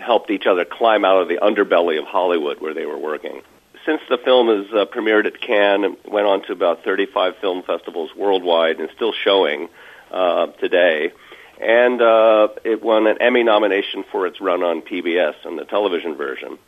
helped 0.00 0.30
each 0.30 0.46
other 0.46 0.64
climb 0.64 1.04
out 1.04 1.20
of 1.20 1.28
the 1.28 1.36
underbelly 1.36 1.98
of 1.98 2.06
Hollywood 2.06 2.60
where 2.60 2.72
they 2.72 2.86
were 2.86 2.96
working. 2.96 3.42
Since 3.84 4.02
the 4.08 4.18
film 4.18 4.48
is 4.48 4.72
uh, 4.72 4.86
premiered 4.86 5.26
at 5.26 5.40
Cannes 5.40 5.84
and 5.84 5.96
went 6.06 6.26
on 6.26 6.42
to 6.42 6.52
about 6.52 6.84
35 6.84 7.36
film 7.40 7.62
festivals 7.64 8.14
worldwide 8.14 8.78
and 8.78 8.88
still 8.94 9.12
showing 9.12 9.68
uh, 10.12 10.46
today, 10.60 11.12
and 11.60 12.00
uh, 12.00 12.48
it 12.64 12.80
won 12.80 13.08
an 13.08 13.18
Emmy 13.20 13.42
nomination 13.42 14.04
for 14.12 14.26
its 14.26 14.40
run 14.40 14.62
on 14.62 14.82
PBS 14.82 15.34
and 15.44 15.58
the 15.58 15.64
television 15.64 16.14
version. 16.14 16.58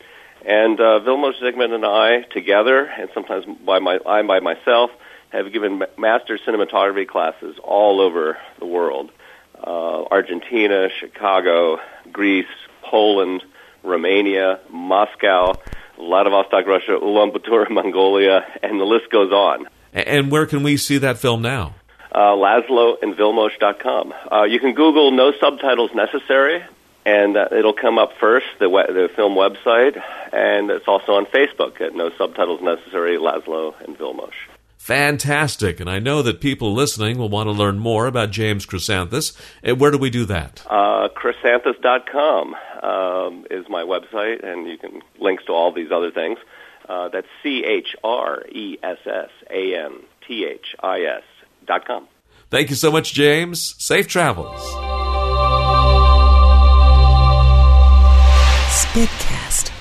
And 0.45 0.81
uh, 0.81 1.01
Vilmos 1.01 1.41
Zsigmond 1.41 1.73
and 1.73 1.87
I 1.87 2.23
together, 2.33 2.85
and 2.85 3.09
sometimes 3.15 3.45
by 3.65 3.79
my 3.79 3.99
I'm 4.07 4.27
by 4.27 4.41
myself, 4.41 4.91
have 5.31 5.53
given 5.53 5.85
master 5.97 6.39
cinematography 6.39 7.07
classes 7.07 7.57
all 7.63 8.01
over 8.01 8.37
the 8.59 8.67
world: 8.67 9.11
uh, 9.65 10.05
Argentina, 10.11 10.89
Chicago, 11.01 11.79
Greece, 12.13 12.47
Poland, 12.83 13.43
Romania, 13.85 14.61
Moscow, 14.69 15.55
Vladivostok, 15.97 16.67
Russia, 16.67 16.99
Ulaanbaatar, 17.01 17.71
Mongolia, 17.71 18.45
and 18.63 18.81
the 18.81 18.85
list 18.85 19.11
goes 19.11 19.33
on. 19.33 19.67
And 19.93 20.31
where 20.31 20.47
can 20.47 20.63
we 20.63 20.77
see 20.77 20.99
that 20.99 21.19
film 21.19 21.41
now? 21.43 21.75
Uh, 22.13 22.33
LaszloandVilmos.com. 22.37 24.15
Uh, 24.31 24.43
you 24.45 24.61
can 24.61 24.75
Google 24.75 25.11
"No 25.11 25.33
subtitles 25.41 25.91
necessary," 25.95 26.63
and 27.05 27.37
uh, 27.37 27.49
it'll 27.53 27.73
come 27.73 27.99
up 27.99 28.13
first. 28.19 28.47
The, 28.61 28.69
we- 28.69 28.87
the 28.93 29.09
film 29.15 29.35
website, 29.35 30.01
and 30.33 30.71
it's 30.71 30.87
also 30.89 31.13
on 31.15 31.27
Facebook 31.27 31.81
at 31.81 31.95
"No 31.95 32.11
subtitles 32.17 32.61
necessary." 32.63 33.17
Laszlo 33.17 33.75
and 33.85 33.97
Vilmos. 33.99 34.33
Fantastic. 34.79 35.81
And 35.81 35.89
I 35.89 35.99
know 35.99 36.21
that 36.23 36.41
people 36.43 36.75
listening 36.75 37.17
will 37.17 37.31
want 37.31 37.47
to 37.47 37.53
learn 37.53 37.79
more 37.79 38.07
about 38.07 38.31
James 38.31 38.67
Chressanthis. 38.67 39.35
Uh, 39.67 39.75
Where 39.75 39.91
do 39.91 39.97
we 39.97 40.11
do 40.11 40.27
that? 40.27 40.63
Uh, 40.69 41.09
Chressanthis.com 41.09 42.55
um, 42.85 43.47
is 43.51 43.67
my 43.69 43.83
website, 43.83 44.45
and 44.45 44.69
you 44.69 44.77
can 44.79 45.03
links 45.19 45.45
to 45.47 45.53
all 45.53 45.73
these 45.73 45.91
other 45.91 46.11
things. 46.11 46.39
Uh, 46.89 47.09
that's 47.09 47.27
C 47.43 47.65
H 47.65 47.97
R 48.05 48.43
E 48.53 48.77
S 48.83 48.99
S 49.07 49.31
A 49.51 49.75
N 49.75 50.03
T 50.27 50.45
H 50.45 50.77
I 50.81 51.01
S 51.01 51.23
dot 51.67 51.87
com. 51.87 52.07
Thank 52.51 52.71
you 52.71 52.77
so 52.77 52.93
much, 52.93 53.15
James. 53.15 53.75
Safe 53.79 54.07
travels. 54.07 54.61
Spidcast. 58.69 59.73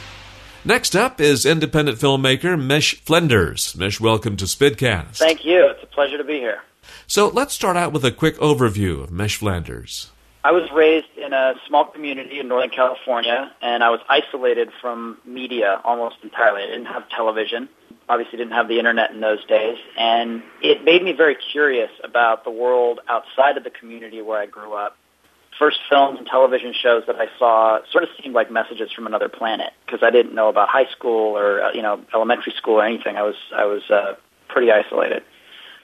Next 0.66 0.96
up 0.96 1.20
is 1.20 1.46
independent 1.46 1.98
filmmaker 1.98 2.60
Mish 2.60 3.02
Flinders. 3.02 3.76
Mish, 3.76 4.00
welcome 4.00 4.38
to 4.38 4.46
Spidcast. 4.46 5.18
Thank 5.18 5.44
you. 5.44 5.68
It's 5.70 5.84
a 5.84 5.88
pleasure 5.88 6.18
to 6.18 6.24
be 6.24 6.40
here. 6.40 6.62
So 7.06 7.28
let's 7.28 7.54
start 7.54 7.76
out 7.76 7.92
with 7.92 8.06
a 8.06 8.12
quick 8.12 8.38
overview 8.38 9.04
of 9.04 9.12
Mish 9.12 9.36
Flinders. 9.36 10.10
I 10.46 10.52
was 10.52 10.70
raised 10.72 11.08
a 11.34 11.56
small 11.68 11.86
community 11.86 12.40
in 12.40 12.48
Northern 12.48 12.70
California, 12.70 13.52
and 13.62 13.84
I 13.84 13.90
was 13.90 14.00
isolated 14.10 14.70
from 14.82 15.18
media 15.26 15.82
almost 15.84 16.18
entirely. 16.24 16.64
I 16.64 16.68
didn't 16.68 16.86
have 16.86 17.08
television. 17.10 17.70
Obviously, 18.10 18.38
didn't 18.38 18.54
have 18.54 18.68
the 18.68 18.80
internet 18.80 19.12
in 19.12 19.22
those 19.22 19.44
days, 19.46 19.78
and 19.98 20.44
it 20.62 20.84
made 20.84 21.04
me 21.04 21.14
very 21.14 21.36
curious 21.36 21.92
about 22.04 22.44
the 22.44 22.52
world 22.52 23.00
outside 23.08 23.58
of 23.58 23.64
the 23.64 23.70
community 23.70 24.22
where 24.22 24.40
I 24.40 24.46
grew 24.46 24.74
up. 24.74 24.98
First 25.58 25.80
films 25.90 26.18
and 26.18 26.28
television 26.28 26.74
shows 26.74 27.04
that 27.08 27.16
I 27.16 27.28
saw 27.38 27.80
sort 27.92 28.04
of 28.04 28.10
seemed 28.22 28.34
like 28.36 28.52
messages 28.52 28.92
from 28.92 29.08
another 29.08 29.30
planet 29.30 29.72
because 29.86 30.02
I 30.04 30.10
didn't 30.10 30.34
know 30.36 30.50
about 30.50 30.68
high 30.68 30.90
school 30.92 31.38
or 31.38 31.64
uh, 31.64 31.72
you 31.72 31.82
know 31.82 32.02
elementary 32.14 32.54
school 32.58 32.76
or 32.76 32.86
anything. 32.86 33.16
I 33.16 33.24
was 33.24 33.36
I 33.56 33.66
was 33.66 33.84
uh, 33.90 34.16
pretty 34.50 34.72
isolated, 34.72 35.24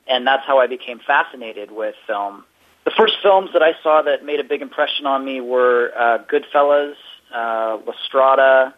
and 0.08 0.28
that's 0.28 0.46
how 0.46 0.60
I 0.60 0.68
became 0.68 1.00
fascinated 1.00 1.72
with 1.72 1.96
film 2.06 2.44
the 2.86 2.92
first 2.92 3.16
films 3.22 3.52
that 3.54 3.62
I 3.62 3.74
saw 3.84 4.02
that 4.02 4.26
made 4.26 4.40
a 4.40 4.44
big 4.44 4.62
impression 4.62 5.06
on 5.06 5.24
me 5.24 5.42
were 5.42 5.92
uh, 5.98 6.18
Goodfellas, 6.32 6.96
uh, 7.34 7.78
La 7.86 7.94
Strada, 8.06 8.74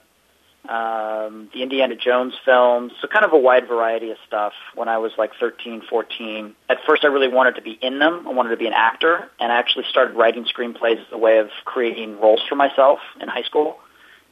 um, 0.69 1.49
the 1.53 1.63
Indiana 1.63 1.95
Jones 1.95 2.33
films, 2.45 2.93
so 3.01 3.07
kind 3.07 3.25
of 3.25 3.33
a 3.33 3.37
wide 3.37 3.67
variety 3.67 4.11
of 4.11 4.17
stuff 4.27 4.53
when 4.75 4.87
I 4.87 4.99
was 4.99 5.11
like 5.17 5.31
13, 5.39 5.81
14. 5.89 6.55
At 6.69 6.77
first, 6.85 7.03
I 7.03 7.07
really 7.07 7.27
wanted 7.27 7.55
to 7.55 7.61
be 7.61 7.79
in 7.81 7.99
them. 7.99 8.27
I 8.27 8.31
wanted 8.31 8.49
to 8.49 8.57
be 8.57 8.67
an 8.67 8.73
actor, 8.73 9.29
and 9.39 9.51
I 9.51 9.55
actually 9.57 9.85
started 9.89 10.15
writing 10.15 10.45
screenplays 10.45 10.99
as 10.99 11.11
a 11.11 11.17
way 11.17 11.39
of 11.39 11.49
creating 11.65 12.19
roles 12.19 12.41
for 12.47 12.55
myself 12.55 12.99
in 13.19 13.27
high 13.27 13.41
school. 13.43 13.79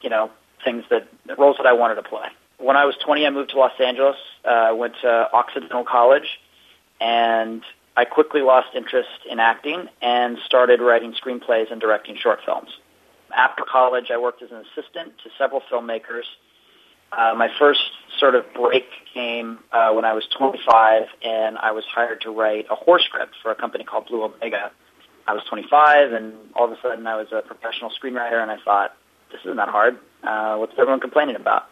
You 0.01 0.09
know, 0.09 0.29
things 0.63 0.83
that 0.89 1.07
roles 1.38 1.57
that 1.57 1.65
I 1.65 1.73
wanted 1.73 1.95
to 1.95 2.03
play. 2.03 2.27
When 2.59 2.75
I 2.75 2.85
was 2.85 2.95
20, 3.03 3.25
I 3.25 3.29
moved 3.31 3.51
to 3.51 3.57
Los 3.57 3.79
Angeles. 3.79 4.17
Uh, 4.45 4.49
I 4.49 4.71
went 4.73 4.95
to 5.01 5.29
Occidental 5.33 5.83
College, 5.83 6.39
and 7.01 7.63
I 8.00 8.06
quickly 8.06 8.39
lost 8.39 8.70
interest 8.75 9.10
in 9.29 9.41
acting 9.41 9.89
and 10.01 10.38
started 10.46 10.79
writing 10.79 11.13
screenplays 11.22 11.70
and 11.70 11.82
directing 11.82 12.15
short 12.15 12.39
films. 12.46 12.70
After 13.36 13.65
college, 13.70 14.06
I 14.10 14.18
worked 14.18 14.41
as 14.41 14.51
an 14.51 14.63
assistant 14.72 15.18
to 15.22 15.29
several 15.38 15.62
filmmakers. 15.70 16.24
Uh, 17.12 17.34
my 17.36 17.50
first 17.60 17.82
sort 18.18 18.36
of 18.36 18.46
break 18.53 18.86
came 19.13 19.60
uh, 19.74 19.91
when 19.91 20.06
I 20.06 20.13
was 20.13 20.25
25, 20.38 21.08
and 21.24 21.58
I 21.58 21.74
was 21.74 21.84
hired 21.94 22.22
to 22.22 22.32
write 22.32 22.68
a 22.72 22.75
horror 22.75 23.01
script 23.03 23.36
for 23.44 23.51
a 23.51 23.56
company 23.56 23.84
called 23.84 24.08
Blue 24.08 24.24
Omega. 24.24 24.72
I 25.27 25.34
was 25.34 25.44
25, 25.50 26.13
and 26.13 26.36
all 26.56 26.68
of 26.68 26.72
a 26.72 26.82
sudden 26.82 27.06
I 27.06 27.18
was 27.18 27.27
a 27.34 27.41
professional 27.41 27.91
screenwriter, 27.91 28.41
and 28.41 28.50
I 28.50 28.60
thought, 28.63 28.96
this 29.29 29.41
isn't 29.41 29.58
that 29.58 29.68
hard. 29.68 29.98
Uh, 30.24 30.56
what's 30.56 30.72
everyone 30.77 31.01
complaining 31.01 31.36
about? 31.36 31.65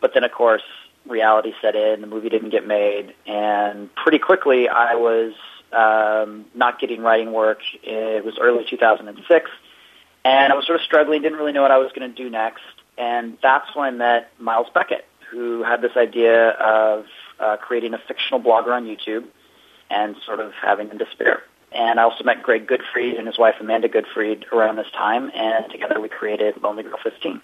But 0.00 0.12
then, 0.12 0.24
of 0.24 0.32
course, 0.32 0.62
reality 1.06 1.52
set 1.60 1.76
in. 1.76 2.00
The 2.00 2.06
movie 2.08 2.28
didn't 2.28 2.50
get 2.50 2.66
made, 2.66 3.14
and 3.26 3.94
pretty 3.94 4.18
quickly 4.18 4.68
I 4.68 4.96
was 4.96 5.34
um, 5.72 6.46
not 6.54 6.80
getting 6.80 7.00
writing 7.02 7.32
work. 7.32 7.60
It 7.82 8.24
was 8.24 8.38
early 8.40 8.64
2006, 8.68 9.50
and 10.24 10.52
I 10.52 10.56
was 10.56 10.66
sort 10.66 10.78
of 10.78 10.84
struggling. 10.84 11.22
Didn't 11.22 11.38
really 11.38 11.52
know 11.52 11.62
what 11.62 11.70
I 11.70 11.78
was 11.78 11.90
going 11.94 12.10
to 12.10 12.22
do 12.22 12.30
next, 12.30 12.62
and 12.98 13.38
that's 13.42 13.74
when 13.74 13.86
I 13.86 13.90
met 13.90 14.32
Miles 14.38 14.68
Beckett, 14.72 15.04
who 15.30 15.62
had 15.62 15.82
this 15.82 15.96
idea 15.96 16.50
of 16.50 17.06
uh, 17.40 17.56
creating 17.56 17.94
a 17.94 17.98
fictional 17.98 18.40
blogger 18.40 18.68
on 18.68 18.84
YouTube 18.84 19.24
and 19.90 20.16
sort 20.24 20.40
of 20.40 20.52
having 20.52 20.88
him 20.88 20.98
despair. 20.98 21.42
And 21.72 21.98
I 21.98 22.02
also 22.02 22.24
met 22.24 22.42
Greg 22.42 22.66
Goodfried 22.66 23.18
and 23.18 23.26
his 23.26 23.38
wife 23.38 23.54
Amanda 23.60 23.88
Goodfried 23.88 24.50
around 24.52 24.76
this 24.76 24.90
time, 24.96 25.30
and 25.34 25.70
together 25.70 26.00
we 26.00 26.08
created 26.08 26.62
Lonely 26.62 26.82
Girl 26.82 26.98
15. 27.02 27.40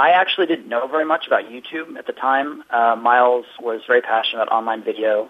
I 0.00 0.10
actually 0.10 0.46
didn't 0.46 0.68
know 0.68 0.86
very 0.86 1.04
much 1.04 1.26
about 1.26 1.44
YouTube 1.44 1.96
at 1.96 2.06
the 2.06 2.12
time. 2.12 2.62
Uh, 2.70 2.96
Miles 2.96 3.46
was 3.60 3.80
very 3.86 4.00
passionate 4.00 4.42
about 4.42 4.54
online 4.54 4.84
video 4.84 5.28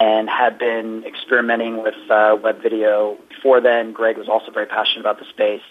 and 0.00 0.28
had 0.28 0.58
been 0.58 1.04
experimenting 1.04 1.82
with 1.82 1.94
uh, 2.10 2.36
web 2.42 2.62
video 2.62 3.16
before 3.28 3.60
then. 3.60 3.92
Greg 3.92 4.18
was 4.18 4.28
also 4.28 4.50
very 4.50 4.66
passionate 4.66 5.00
about 5.00 5.18
the 5.18 5.24
space. 5.26 5.62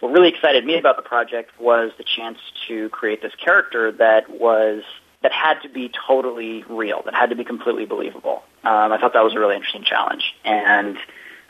What 0.00 0.12
really 0.12 0.28
excited 0.28 0.64
me 0.64 0.78
about 0.78 0.96
the 0.96 1.02
project 1.02 1.58
was 1.58 1.92
the 1.96 2.04
chance 2.04 2.38
to 2.68 2.88
create 2.90 3.22
this 3.22 3.34
character 3.34 3.92
that 3.92 4.28
was 4.30 4.82
that 5.22 5.32
had 5.32 5.60
to 5.62 5.68
be 5.68 5.90
totally 6.06 6.62
real, 6.68 7.02
that 7.04 7.14
had 7.14 7.30
to 7.30 7.36
be 7.36 7.44
completely 7.44 7.86
believable. 7.86 8.42
Um, 8.64 8.92
I 8.92 8.98
thought 8.98 9.14
that 9.14 9.24
was 9.24 9.34
a 9.34 9.40
really 9.40 9.56
interesting 9.56 9.84
challenge, 9.84 10.34
and 10.44 10.98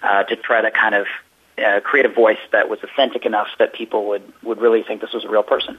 uh, 0.02 0.22
to 0.24 0.36
try 0.36 0.60
to 0.60 0.70
kind 0.70 0.94
of 0.94 1.06
uh, 1.58 1.80
create 1.80 2.06
a 2.06 2.08
voice 2.08 2.38
that 2.52 2.68
was 2.68 2.78
authentic 2.82 3.26
enough 3.26 3.48
that 3.58 3.72
people 3.72 4.06
would 4.08 4.32
would 4.42 4.60
really 4.60 4.82
think 4.82 5.00
this 5.00 5.12
was 5.12 5.24
a 5.24 5.28
real 5.28 5.42
person. 5.42 5.78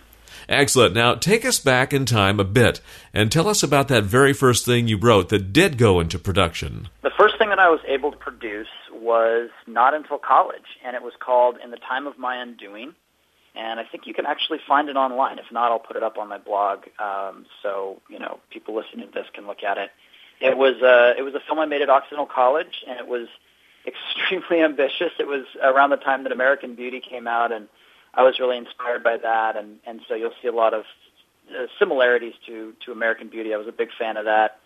Excellent. 0.49 0.95
Now, 0.95 1.15
take 1.15 1.43
us 1.45 1.59
back 1.59 1.93
in 1.93 2.05
time 2.05 2.39
a 2.39 2.45
bit 2.45 2.79
and 3.13 3.31
tell 3.31 3.47
us 3.47 3.63
about 3.63 3.89
that 3.89 4.05
very 4.05 4.33
first 4.33 4.65
thing 4.65 4.87
you 4.87 4.97
wrote 4.97 5.29
that 5.29 5.51
did 5.51 5.77
go 5.77 5.99
into 5.99 6.17
production. 6.17 6.87
The 7.03 7.11
first 7.17 7.37
thing 7.37 7.49
that 7.49 7.59
I 7.59 7.69
was 7.69 7.81
able 7.87 8.11
to 8.11 8.17
produce 8.17 8.67
was 8.93 9.49
not 9.65 9.93
until 9.93 10.17
college, 10.17 10.77
and 10.85 10.95
it 10.95 11.03
was 11.03 11.13
called 11.19 11.57
In 11.63 11.71
the 11.71 11.77
Time 11.77 12.07
of 12.07 12.17
My 12.17 12.37
Undoing. 12.41 12.93
And 13.55 13.79
I 13.79 13.83
think 13.83 14.05
you 14.05 14.13
can 14.13 14.25
actually 14.25 14.59
find 14.67 14.87
it 14.87 14.95
online. 14.95 15.39
If 15.39 15.51
not, 15.51 15.71
I'll 15.71 15.79
put 15.79 15.95
it 15.95 16.03
up 16.03 16.17
on 16.17 16.29
my 16.29 16.37
blog, 16.37 16.83
um, 16.99 17.47
so 17.63 17.99
you 18.07 18.19
know 18.19 18.39
people 18.51 18.75
listening 18.75 19.07
to 19.07 19.11
this 19.11 19.25
can 19.33 19.47
look 19.47 19.63
at 19.63 19.79
it. 19.79 19.89
It 20.39 20.55
was 20.55 20.75
uh, 20.83 21.15
it 21.17 21.23
was 21.23 21.33
a 21.33 21.39
film 21.39 21.57
I 21.57 21.65
made 21.65 21.81
at 21.81 21.89
Occidental 21.89 22.27
College, 22.27 22.83
and 22.87 22.99
it 22.99 23.07
was 23.07 23.27
extremely 23.87 24.63
ambitious. 24.63 25.11
It 25.17 25.27
was 25.27 25.45
around 25.63 25.89
the 25.89 25.97
time 25.97 26.23
that 26.23 26.31
American 26.31 26.75
Beauty 26.75 26.99
came 27.01 27.27
out, 27.27 27.51
and 27.51 27.67
I 28.17 28.23
was 28.23 28.39
really 28.39 28.57
inspired 28.57 29.03
by 29.03 29.17
that, 29.17 29.55
and 29.55 29.77
and 29.85 30.01
so 30.07 30.15
you'll 30.15 30.33
see 30.41 30.47
a 30.47 30.51
lot 30.51 30.73
of 30.73 30.83
uh, 31.51 31.67
similarities 31.77 32.33
to 32.47 32.73
to 32.85 32.91
American 32.91 33.29
Beauty. 33.29 33.53
I 33.53 33.57
was 33.57 33.67
a 33.67 33.71
big 33.71 33.89
fan 33.97 34.17
of 34.17 34.25
that, 34.25 34.59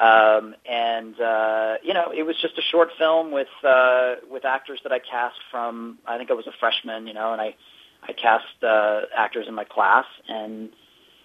um, 0.00 0.54
and 0.68 1.20
uh, 1.20 1.74
you 1.82 1.92
know, 1.92 2.10
it 2.16 2.24
was 2.24 2.36
just 2.40 2.58
a 2.58 2.62
short 2.62 2.88
film 2.98 3.30
with 3.30 3.48
uh, 3.62 4.14
with 4.30 4.46
actors 4.46 4.80
that 4.84 4.92
I 4.92 4.98
cast 4.98 5.36
from. 5.50 5.98
I 6.06 6.16
think 6.16 6.30
I 6.30 6.34
was 6.34 6.46
a 6.46 6.52
freshman, 6.58 7.06
you 7.06 7.12
know, 7.12 7.32
and 7.32 7.42
I 7.42 7.54
I 8.02 8.12
cast 8.14 8.62
uh, 8.62 9.02
actors 9.14 9.46
in 9.48 9.54
my 9.54 9.64
class 9.64 10.06
and 10.26 10.70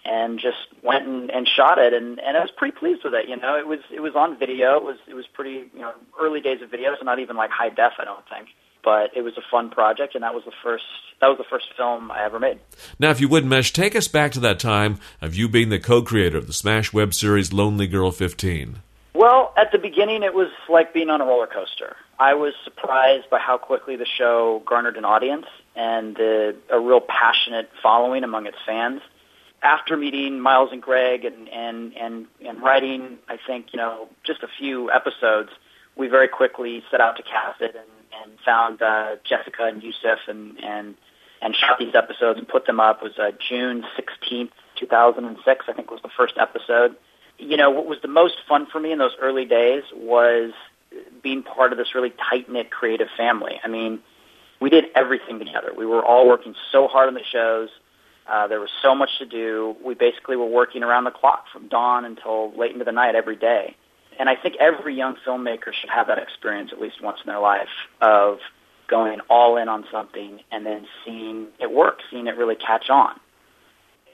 and 0.06 0.40
just 0.40 0.68
went 0.84 1.08
and, 1.08 1.30
and 1.30 1.48
shot 1.48 1.78
it 1.78 1.94
and, 1.94 2.20
and 2.20 2.38
I 2.38 2.40
was 2.40 2.52
pretty 2.56 2.76
pleased 2.78 3.04
with 3.04 3.14
it. 3.14 3.28
You 3.28 3.36
know, 3.36 3.58
it 3.58 3.68
was 3.68 3.80
it 3.92 4.02
was 4.02 4.16
on 4.16 4.38
video. 4.38 4.78
It 4.78 4.84
was 4.84 4.98
it 5.08 5.14
was 5.14 5.26
pretty 5.34 5.70
you 5.74 5.80
know 5.80 5.94
early 6.20 6.42
days 6.42 6.62
of 6.62 6.70
video, 6.70 6.96
so 6.98 7.06
not 7.06 7.20
even 7.20 7.38
like 7.38 7.52
high 7.52 7.70
def. 7.70 7.94
I 8.00 8.06
don't 8.06 8.28
think 8.30 8.50
but 8.84 9.16
it 9.16 9.22
was 9.22 9.38
a 9.38 9.42
fun 9.50 9.70
project, 9.70 10.16
and 10.16 10.24
that 10.24 10.34
was 10.34 10.46
the 10.46 10.54
first 10.64 10.86
that 11.22 11.28
was 11.28 11.38
the 11.38 11.44
first 11.44 11.66
film 11.76 12.12
I 12.12 12.24
ever 12.24 12.40
made. 12.40 12.60
Now, 12.98 13.10
if 13.10 13.20
you 13.20 13.28
would, 13.28 13.46
Mesh, 13.46 13.74
take 13.74 13.96
us 13.96 14.08
back 14.08 14.32
to 14.34 14.40
that 14.40 14.60
time 14.60 15.00
of 15.22 15.36
you 15.36 15.50
being 15.50 15.70
the 15.70 15.80
co-creator 15.80 16.38
of 16.38 16.48
the 16.48 16.54
Smash 16.54 16.94
web 16.94 17.14
series 17.14 17.52
Lonely 17.52 17.88
Girl 17.88 18.12
15. 18.12 18.78
Well, 19.14 19.54
at 19.58 19.74
the 19.74 19.80
beginning, 19.80 20.24
it 20.24 20.34
was 20.34 20.50
like 20.70 20.94
being 20.94 21.10
on 21.10 21.20
a 21.20 21.26
roller 21.26 21.48
coaster. 21.48 21.98
I 22.20 22.36
was 22.36 22.54
surprised 22.64 23.30
by 23.30 23.40
how 23.40 23.58
quickly 23.58 23.98
the 23.98 24.06
show 24.06 24.62
garnered 24.66 24.96
an 24.96 25.04
audience 25.04 25.46
and 25.76 26.18
uh, 26.20 26.54
a 26.70 26.80
real 26.80 27.02
passionate 27.02 27.70
following 27.82 28.24
among 28.24 28.46
its 28.46 28.58
fans. 28.66 29.02
After 29.62 29.98
meeting 29.98 30.40
Miles 30.40 30.70
and 30.72 30.82
Greg 30.82 31.26
and, 31.26 31.50
and, 31.50 31.94
and, 31.98 32.28
and 32.46 32.62
writing, 32.62 33.18
I 33.28 33.38
think, 33.46 33.68
you 33.74 33.78
know, 33.78 34.08
just 34.24 34.42
a 34.42 34.48
few 34.58 34.90
episodes, 34.90 35.50
we 35.98 36.08
very 36.08 36.30
quickly 36.30 36.82
set 36.90 37.02
out 37.02 37.18
to 37.18 37.24
cast 37.24 37.60
it 37.62 37.76
and 37.76 37.99
and 38.24 38.34
found 38.46 38.82
uh, 38.82 39.16
Jessica 39.24 39.66
and 39.66 39.82
Yusuf 39.84 40.20
and 40.28 40.58
and 40.64 40.96
and 41.42 41.56
shot 41.56 41.80
these 41.80 41.96
episodes 41.96 42.38
and 42.38 42.48
put 42.48 42.66
them 42.66 42.80
up. 42.80 43.02
It 43.02 43.04
was 43.04 43.20
uh, 43.20 43.32
June 43.50 43.84
sixteenth, 43.96 44.52
two 44.76 44.86
thousand 44.86 45.26
and 45.26 45.38
six. 45.46 45.66
I 45.68 45.74
think 45.74 45.92
was 45.92 46.02
the 46.02 46.10
first 46.16 46.36
episode. 46.40 46.96
You 47.38 47.58
know, 47.58 47.70
what 47.70 47.86
was 47.86 48.00
the 48.02 48.10
most 48.10 48.36
fun 48.48 48.68
for 48.72 48.80
me 48.80 48.92
in 48.92 49.00
those 49.00 49.16
early 49.22 49.46
days 49.46 49.84
was 49.96 50.52
being 51.24 51.44
part 51.44 51.72
of 51.72 51.78
this 51.78 51.96
really 51.96 52.12
tight 52.30 52.52
knit 52.52 52.70
creative 52.70 53.08
family. 53.16 53.60
I 53.64 53.68
mean, 53.68 54.00
we 54.60 54.70
did 54.70 54.86
everything 54.96 55.40
together. 55.40 55.72
We 55.76 55.86
were 55.86 56.04
all 56.04 56.28
working 56.28 56.56
so 56.72 56.88
hard 56.88 57.08
on 57.08 57.14
the 57.14 57.24
shows. 57.32 57.70
Uh, 58.28 58.48
there 58.48 58.60
was 58.60 58.70
so 58.82 58.94
much 58.94 59.10
to 59.20 59.26
do. 59.26 59.76
We 59.84 59.94
basically 59.96 60.36
were 60.36 60.46
working 60.46 60.84
around 60.84 61.06
the 61.06 61.12
clock 61.12 61.46
from 61.52 61.68
dawn 61.68 62.06
until 62.06 62.56
late 62.58 62.74
into 62.74 62.86
the 62.86 62.92
night 62.92 63.16
every 63.16 63.36
day 63.36 63.76
and 64.20 64.30
I 64.30 64.36
think 64.36 64.58
every 64.60 64.94
young 64.96 65.16
filmmaker 65.26 65.74
should 65.74 65.90
have 65.90 66.08
that 66.08 66.20
experience 66.20 66.72
at 66.74 66.80
least 66.80 67.02
once 67.02 67.20
in 67.24 67.30
their 67.30 67.40
life 67.40 67.70
of 68.02 68.40
going 68.88 69.22
all 69.30 69.56
in 69.56 69.70
on 69.70 69.86
something 69.92 70.42
and 70.52 70.66
then 70.66 70.86
seeing 71.06 71.48
it 71.60 71.72
work, 71.72 72.02
seeing 72.12 72.28
it 72.28 72.38
really 72.38 72.56
catch 72.56 72.90
on. 72.90 73.18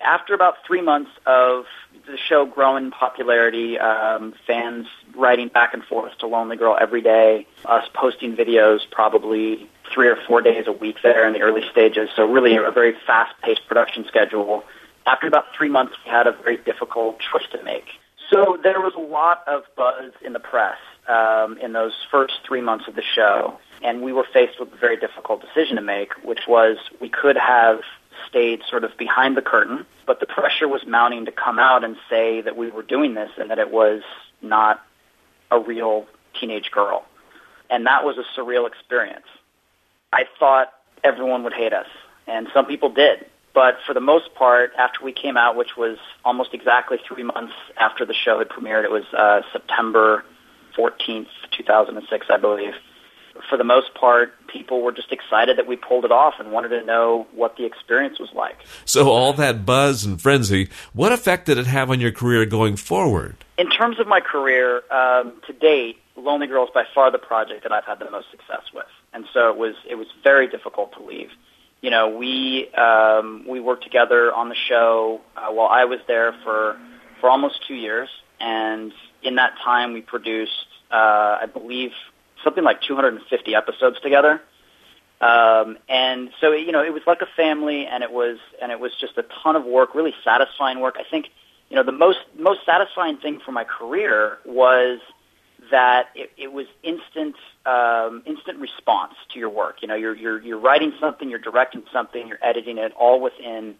After 0.01 0.33
about 0.33 0.57
three 0.67 0.81
months 0.81 1.09
of 1.25 1.65
the 2.05 2.17
show 2.17 2.45
growing 2.45 2.85
in 2.85 2.91
popularity, 2.91 3.79
um, 3.79 4.33
fans 4.45 4.85
writing 5.15 5.47
back 5.47 5.73
and 5.73 5.83
forth 5.83 6.15
to 6.19 6.27
Lonely 6.27 6.57
Girl 6.57 6.77
every 6.79 7.01
day, 7.01 7.47
us 7.63 7.87
posting 7.93 8.35
videos 8.35 8.81
probably 8.91 9.67
three 9.91 10.07
or 10.07 10.17
four 10.27 10.41
days 10.41 10.67
a 10.67 10.71
week 10.71 10.97
there 11.01 11.25
in 11.25 11.33
the 11.33 11.41
early 11.41 11.67
stages, 11.71 12.09
so 12.15 12.29
really 12.29 12.55
a 12.55 12.71
very 12.71 12.93
fast-paced 13.07 13.65
production 13.67 14.05
schedule. 14.05 14.63
After 15.07 15.27
about 15.27 15.45
three 15.57 15.69
months, 15.69 15.95
we 16.03 16.11
had 16.11 16.27
a 16.27 16.33
very 16.33 16.57
difficult 16.57 17.19
choice 17.19 17.47
to 17.53 17.63
make. 17.63 17.87
So 18.31 18.57
there 18.61 18.79
was 18.81 18.93
a 18.95 18.99
lot 18.99 19.43
of 19.47 19.63
buzz 19.75 20.11
in 20.23 20.33
the 20.33 20.39
press 20.39 20.77
um, 21.07 21.57
in 21.59 21.73
those 21.73 21.93
first 22.09 22.33
three 22.45 22.61
months 22.61 22.88
of 22.88 22.95
the 22.95 23.03
show, 23.03 23.59
and 23.83 24.01
we 24.01 24.13
were 24.13 24.25
faced 24.33 24.59
with 24.59 24.73
a 24.73 24.77
very 24.77 24.97
difficult 24.97 25.41
decision 25.41 25.75
to 25.75 25.81
make, 25.81 26.13
which 26.23 26.41
was 26.47 26.77
we 26.99 27.09
could 27.09 27.38
have 27.38 27.81
stayed 28.27 28.61
sort 28.69 28.83
of 28.83 28.97
behind 28.97 29.38
the 29.38 29.41
curtain, 29.41 29.85
but 30.07 30.19
the 30.19 30.25
pressure 30.25 30.67
was 30.67 30.85
mounting 30.88 31.25
to 31.25 31.31
come 31.31 31.59
out 31.59 31.83
and 31.83 31.95
say 32.09 32.41
that 32.41 32.57
we 32.57 32.71
were 32.71 32.83
doing 32.83 33.13
this 33.13 33.29
and 33.38 33.51
that 33.51 33.59
it 33.59 33.71
was 33.71 34.01
not 34.41 34.83
a 35.51 35.59
real 35.59 36.05
teenage 36.39 36.71
girl. 36.71 37.05
And 37.69 37.85
that 37.85 38.03
was 38.03 38.17
a 38.17 38.39
surreal 38.39 38.67
experience. 38.67 39.25
I 40.11 40.25
thought 40.39 40.73
everyone 41.03 41.43
would 41.43 41.53
hate 41.53 41.73
us, 41.73 41.88
and 42.27 42.47
some 42.53 42.65
people 42.65 42.89
did. 42.89 43.25
But 43.55 43.77
for 43.87 43.93
the 43.93 44.01
most 44.01 44.35
part, 44.35 44.73
after 44.77 45.03
we 45.03 45.13
came 45.13 45.37
out, 45.37 45.55
which 45.55 45.77
was 45.77 45.97
almost 46.25 46.53
exactly 46.53 46.99
three 47.07 47.23
months 47.23 47.53
after 47.77 48.05
the 48.05 48.13
show 48.13 48.37
had 48.37 48.49
premiered, 48.49 48.83
it 48.83 48.91
was 48.91 49.05
uh, 49.17 49.41
September 49.53 50.25
14th, 50.77 51.27
2006, 51.51 52.27
I 52.29 52.37
believe. 52.37 52.73
For 53.49 53.57
the 53.57 53.63
most 53.63 53.93
part, 53.93 54.33
people 54.47 54.81
were 54.81 54.91
just 54.91 55.11
excited 55.11 55.57
that 55.57 55.67
we 55.67 55.77
pulled 55.77 56.03
it 56.03 56.11
off 56.11 56.35
and 56.37 56.51
wanted 56.51 56.69
to 56.69 56.83
know 56.83 57.27
what 57.33 57.55
the 57.55 57.65
experience 57.65 58.19
was 58.19 58.29
like. 58.33 58.57
So, 58.83 59.09
all 59.09 59.33
that 59.33 59.65
buzz 59.65 60.05
and 60.05 60.21
frenzy, 60.21 60.69
what 60.93 61.11
effect 61.11 61.45
did 61.45 61.57
it 61.57 61.67
have 61.67 61.89
on 61.89 61.99
your 61.99 62.11
career 62.11 62.45
going 62.45 62.75
forward? 62.75 63.35
In 63.57 63.69
terms 63.69 63.99
of 63.99 64.07
my 64.07 64.19
career, 64.19 64.83
um, 64.91 65.33
to 65.47 65.53
date, 65.53 65.97
Lonely 66.17 66.47
Girl 66.47 66.65
is 66.65 66.69
by 66.73 66.83
far 66.93 67.11
the 67.11 67.17
project 67.17 67.63
that 67.63 67.73
I've 67.73 67.83
had 67.83 67.99
the 67.99 68.09
most 68.09 68.31
success 68.31 68.63
with, 68.73 68.85
and 69.13 69.25
so 69.33 69.49
it 69.49 69.57
was 69.57 69.75
it 69.89 69.95
was 69.95 70.07
very 70.23 70.47
difficult 70.47 70.93
to 70.93 71.03
leave 71.03 71.29
you 71.86 71.91
know, 71.91 72.10
we 72.10 72.67
um, 72.74 73.45
we 73.48 73.60
worked 73.60 73.84
together 73.84 74.34
on 74.34 74.50
the 74.50 74.56
show 74.56 75.21
uh, 75.38 75.52
while 75.52 75.67
I 75.67 75.86
was 75.86 76.00
there 76.08 76.34
for 76.43 76.80
for 77.21 77.30
almost 77.30 77.60
two 77.67 77.76
years, 77.76 78.10
and 78.39 78.91
in 79.21 79.36
that 79.36 79.54
time 79.63 79.93
we 79.93 80.02
produced, 80.02 80.65
uh, 80.89 81.38
I 81.43 81.45
believe, 81.45 81.91
something 82.43 82.63
like 82.63 82.82
250 82.82 83.54
episodes 83.54 84.00
together. 84.02 84.41
Um, 85.21 85.78
and 85.88 86.32
so 86.41 86.54
you 86.54 86.71
know, 86.71 86.84
it 86.84 86.91
was 86.91 87.04
like 87.06 87.21
a 87.21 87.28
family, 87.38 87.86
and 87.86 88.04
it 88.04 88.12
was 88.12 88.39
and 88.60 88.71
it 88.71 88.80
was 88.80 88.91
just 89.00 89.15
a 89.19 89.26
ton 89.43 89.56
of 89.56 89.63
work, 89.63 89.93
really 89.93 90.15
satisfying 90.24 90.80
work. 90.80 90.95
I 90.98 91.04
think 91.08 91.28
you 91.69 91.76
know 91.76 91.84
the 91.84 91.91
most 91.91 92.17
most 92.36 92.62
satisfying 92.65 93.17
thing 93.17 93.41
for 93.45 93.52
my 93.52 93.63
career 93.63 94.39
was 94.43 95.02
that 95.71 96.08
it, 96.15 96.32
it 96.38 96.51
was 96.51 96.67
instant 96.84 97.36
um, 97.65 98.23
instant 98.25 98.60
response 98.60 99.13
to 99.34 99.39
your 99.39 99.49
work. 99.49 99.78
You 99.82 99.88
know, 99.88 99.95
you're 99.95 100.15
you're 100.15 100.41
you're 100.41 100.60
writing 100.60 100.93
something, 100.99 101.30
you're 101.30 101.39
directing 101.39 101.84
something, 101.91 102.28
you're 102.28 102.43
editing 102.43 102.78
it 102.78 102.93
all 102.93 103.21
within 103.21 103.75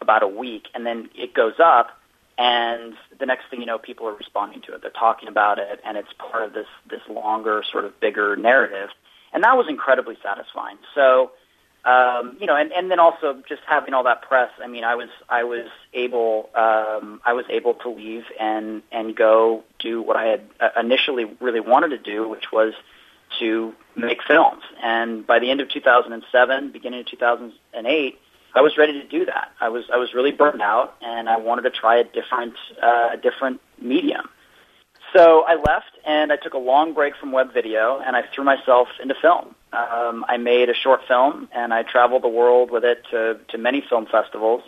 about 0.00 0.22
a 0.22 0.28
week, 0.28 0.66
and 0.74 0.84
then 0.84 1.08
it 1.14 1.32
goes 1.32 1.54
up, 1.62 1.98
and 2.38 2.94
the 3.18 3.26
next 3.26 3.44
thing 3.50 3.60
you 3.60 3.66
know, 3.66 3.78
people 3.78 4.06
are 4.08 4.14
responding 4.14 4.60
to 4.62 4.74
it. 4.74 4.82
They're 4.82 4.90
talking 4.90 5.28
about 5.28 5.58
it, 5.58 5.80
and 5.84 5.96
it's 5.96 6.12
part 6.18 6.44
of 6.44 6.52
this 6.52 6.66
this 6.88 7.02
longer, 7.08 7.62
sort 7.70 7.84
of 7.84 7.98
bigger 8.00 8.36
narrative, 8.36 8.90
and 9.32 9.44
that 9.44 9.56
was 9.56 9.66
incredibly 9.68 10.18
satisfying. 10.22 10.78
So 10.94 11.32
um, 11.84 12.36
you 12.38 12.46
know, 12.46 12.56
and, 12.56 12.72
and 12.72 12.90
then 12.90 13.00
also 13.00 13.42
just 13.48 13.62
having 13.66 13.92
all 13.92 14.04
that 14.04 14.22
press. 14.22 14.50
I 14.62 14.68
mean, 14.68 14.84
I 14.84 14.94
was 14.94 15.08
I 15.28 15.44
was 15.44 15.66
able 15.92 16.50
um, 16.54 17.20
I 17.24 17.32
was 17.32 17.44
able 17.48 17.74
to 17.74 17.88
leave 17.90 18.24
and 18.38 18.82
and 18.92 19.16
go 19.16 19.64
do 19.78 20.00
what 20.00 20.16
I 20.16 20.26
had 20.26 20.42
uh, 20.60 20.68
initially 20.78 21.24
really 21.40 21.60
wanted 21.60 21.88
to 21.88 21.98
do, 21.98 22.28
which 22.28 22.52
was 22.52 22.74
to 23.40 23.74
make 23.96 24.22
films. 24.22 24.62
And 24.82 25.26
by 25.26 25.38
the 25.38 25.50
end 25.50 25.60
of 25.60 25.68
2007, 25.70 26.70
beginning 26.70 27.00
of 27.00 27.06
2008, 27.06 28.18
I 28.54 28.60
was 28.60 28.76
ready 28.76 28.92
to 28.92 29.08
do 29.08 29.24
that. 29.26 29.50
I 29.60 29.68
was 29.68 29.84
I 29.92 29.96
was 29.96 30.14
really 30.14 30.32
burned 30.32 30.62
out, 30.62 30.94
and 31.00 31.28
I 31.28 31.38
wanted 31.38 31.62
to 31.62 31.70
try 31.70 31.96
a 31.96 32.04
different 32.04 32.54
uh, 32.80 33.10
a 33.14 33.16
different 33.16 33.60
medium. 33.80 34.28
So 35.12 35.44
I 35.46 35.56
left 35.56 35.90
and 36.06 36.32
I 36.32 36.36
took 36.36 36.54
a 36.54 36.58
long 36.58 36.94
break 36.94 37.16
from 37.16 37.32
web 37.32 37.52
video 37.52 38.00
and 38.04 38.16
I 38.16 38.22
threw 38.34 38.44
myself 38.44 38.88
into 39.02 39.14
film. 39.20 39.54
Um, 39.72 40.24
I 40.28 40.36
made 40.36 40.68
a 40.68 40.74
short 40.74 41.00
film 41.08 41.48
and 41.52 41.72
I 41.72 41.82
traveled 41.82 42.22
the 42.22 42.28
world 42.28 42.70
with 42.70 42.84
it 42.84 43.04
to, 43.10 43.38
to 43.48 43.58
many 43.58 43.80
film 43.88 44.06
festivals. 44.06 44.62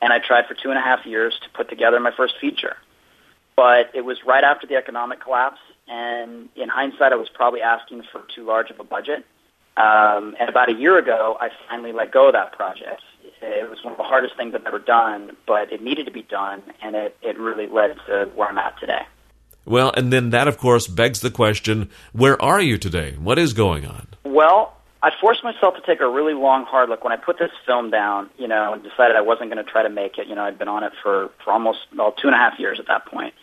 And 0.00 0.12
I 0.12 0.18
tried 0.18 0.46
for 0.46 0.54
two 0.54 0.70
and 0.70 0.78
a 0.78 0.82
half 0.82 1.06
years 1.06 1.38
to 1.42 1.48
put 1.50 1.68
together 1.68 1.98
my 2.00 2.12
first 2.12 2.34
feature. 2.40 2.76
But 3.56 3.90
it 3.94 4.04
was 4.04 4.18
right 4.24 4.44
after 4.44 4.66
the 4.66 4.76
economic 4.76 5.20
collapse. 5.20 5.60
And 5.88 6.48
in 6.54 6.68
hindsight, 6.68 7.12
I 7.12 7.16
was 7.16 7.28
probably 7.28 7.62
asking 7.62 8.02
for 8.12 8.22
too 8.34 8.44
large 8.44 8.70
of 8.70 8.78
a 8.78 8.84
budget. 8.84 9.24
Um, 9.76 10.36
and 10.38 10.48
about 10.48 10.70
a 10.70 10.74
year 10.74 10.98
ago, 10.98 11.36
I 11.40 11.50
finally 11.68 11.92
let 11.92 12.10
go 12.10 12.28
of 12.28 12.32
that 12.34 12.52
project. 12.52 13.02
It 13.42 13.68
was 13.68 13.82
one 13.84 13.92
of 13.92 13.98
the 13.98 14.04
hardest 14.04 14.36
things 14.36 14.54
I've 14.54 14.64
ever 14.64 14.78
done, 14.78 15.36
but 15.46 15.72
it 15.72 15.82
needed 15.82 16.06
to 16.06 16.12
be 16.12 16.22
done, 16.22 16.62
and 16.82 16.96
it, 16.96 17.16
it 17.20 17.38
really 17.38 17.66
led 17.66 17.96
to 18.06 18.30
where 18.34 18.48
I'm 18.48 18.58
at 18.58 18.78
today. 18.80 19.02
Well, 19.66 19.92
and 19.96 20.12
then 20.12 20.30
that, 20.30 20.46
of 20.46 20.58
course, 20.58 20.86
begs 20.86 21.20
the 21.20 21.30
question 21.30 21.90
where 22.12 22.40
are 22.40 22.60
you 22.60 22.78
today? 22.78 23.16
What 23.18 23.38
is 23.38 23.52
going 23.52 23.84
on? 23.84 24.06
Well, 24.24 24.76
I 25.02 25.10
forced 25.20 25.42
myself 25.42 25.74
to 25.74 25.82
take 25.84 26.00
a 26.00 26.08
really 26.08 26.34
long, 26.34 26.64
hard 26.64 26.88
look. 26.88 27.02
When 27.02 27.12
I 27.12 27.16
put 27.16 27.38
this 27.38 27.50
film 27.66 27.90
down, 27.90 28.30
you 28.38 28.46
know, 28.46 28.72
and 28.72 28.82
decided 28.82 29.16
I 29.16 29.22
wasn't 29.22 29.50
going 29.50 29.62
to 29.62 29.70
try 29.70 29.82
to 29.82 29.90
make 29.90 30.18
it, 30.18 30.28
you 30.28 30.36
know, 30.36 30.44
I'd 30.44 30.58
been 30.58 30.68
on 30.68 30.84
it 30.84 30.92
for, 31.02 31.30
for 31.44 31.52
almost, 31.52 31.80
well, 31.96 32.12
two 32.12 32.28
and 32.28 32.34
a 32.34 32.38
half 32.38 32.60
years 32.60 32.78
at 32.78 32.86
that 32.86 33.06
point. 33.06 33.34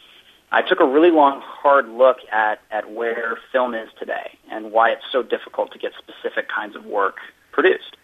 I 0.49 0.61
took 0.61 0.79
a 0.79 0.85
really 0.85 1.11
long, 1.11 1.41
hard 1.43 1.89
look 1.89 2.17
at, 2.31 2.61
at 2.71 2.89
where 2.89 3.37
film 3.51 3.73
is 3.73 3.89
today 3.99 4.37
and 4.49 4.71
why 4.71 4.91
it's 4.91 5.03
so 5.11 5.23
difficult 5.23 5.73
to 5.73 5.79
get 5.79 5.91
specific 5.97 6.47
kinds 6.47 6.75
of 6.75 6.85
work 6.85 7.17
produced. 7.51 7.97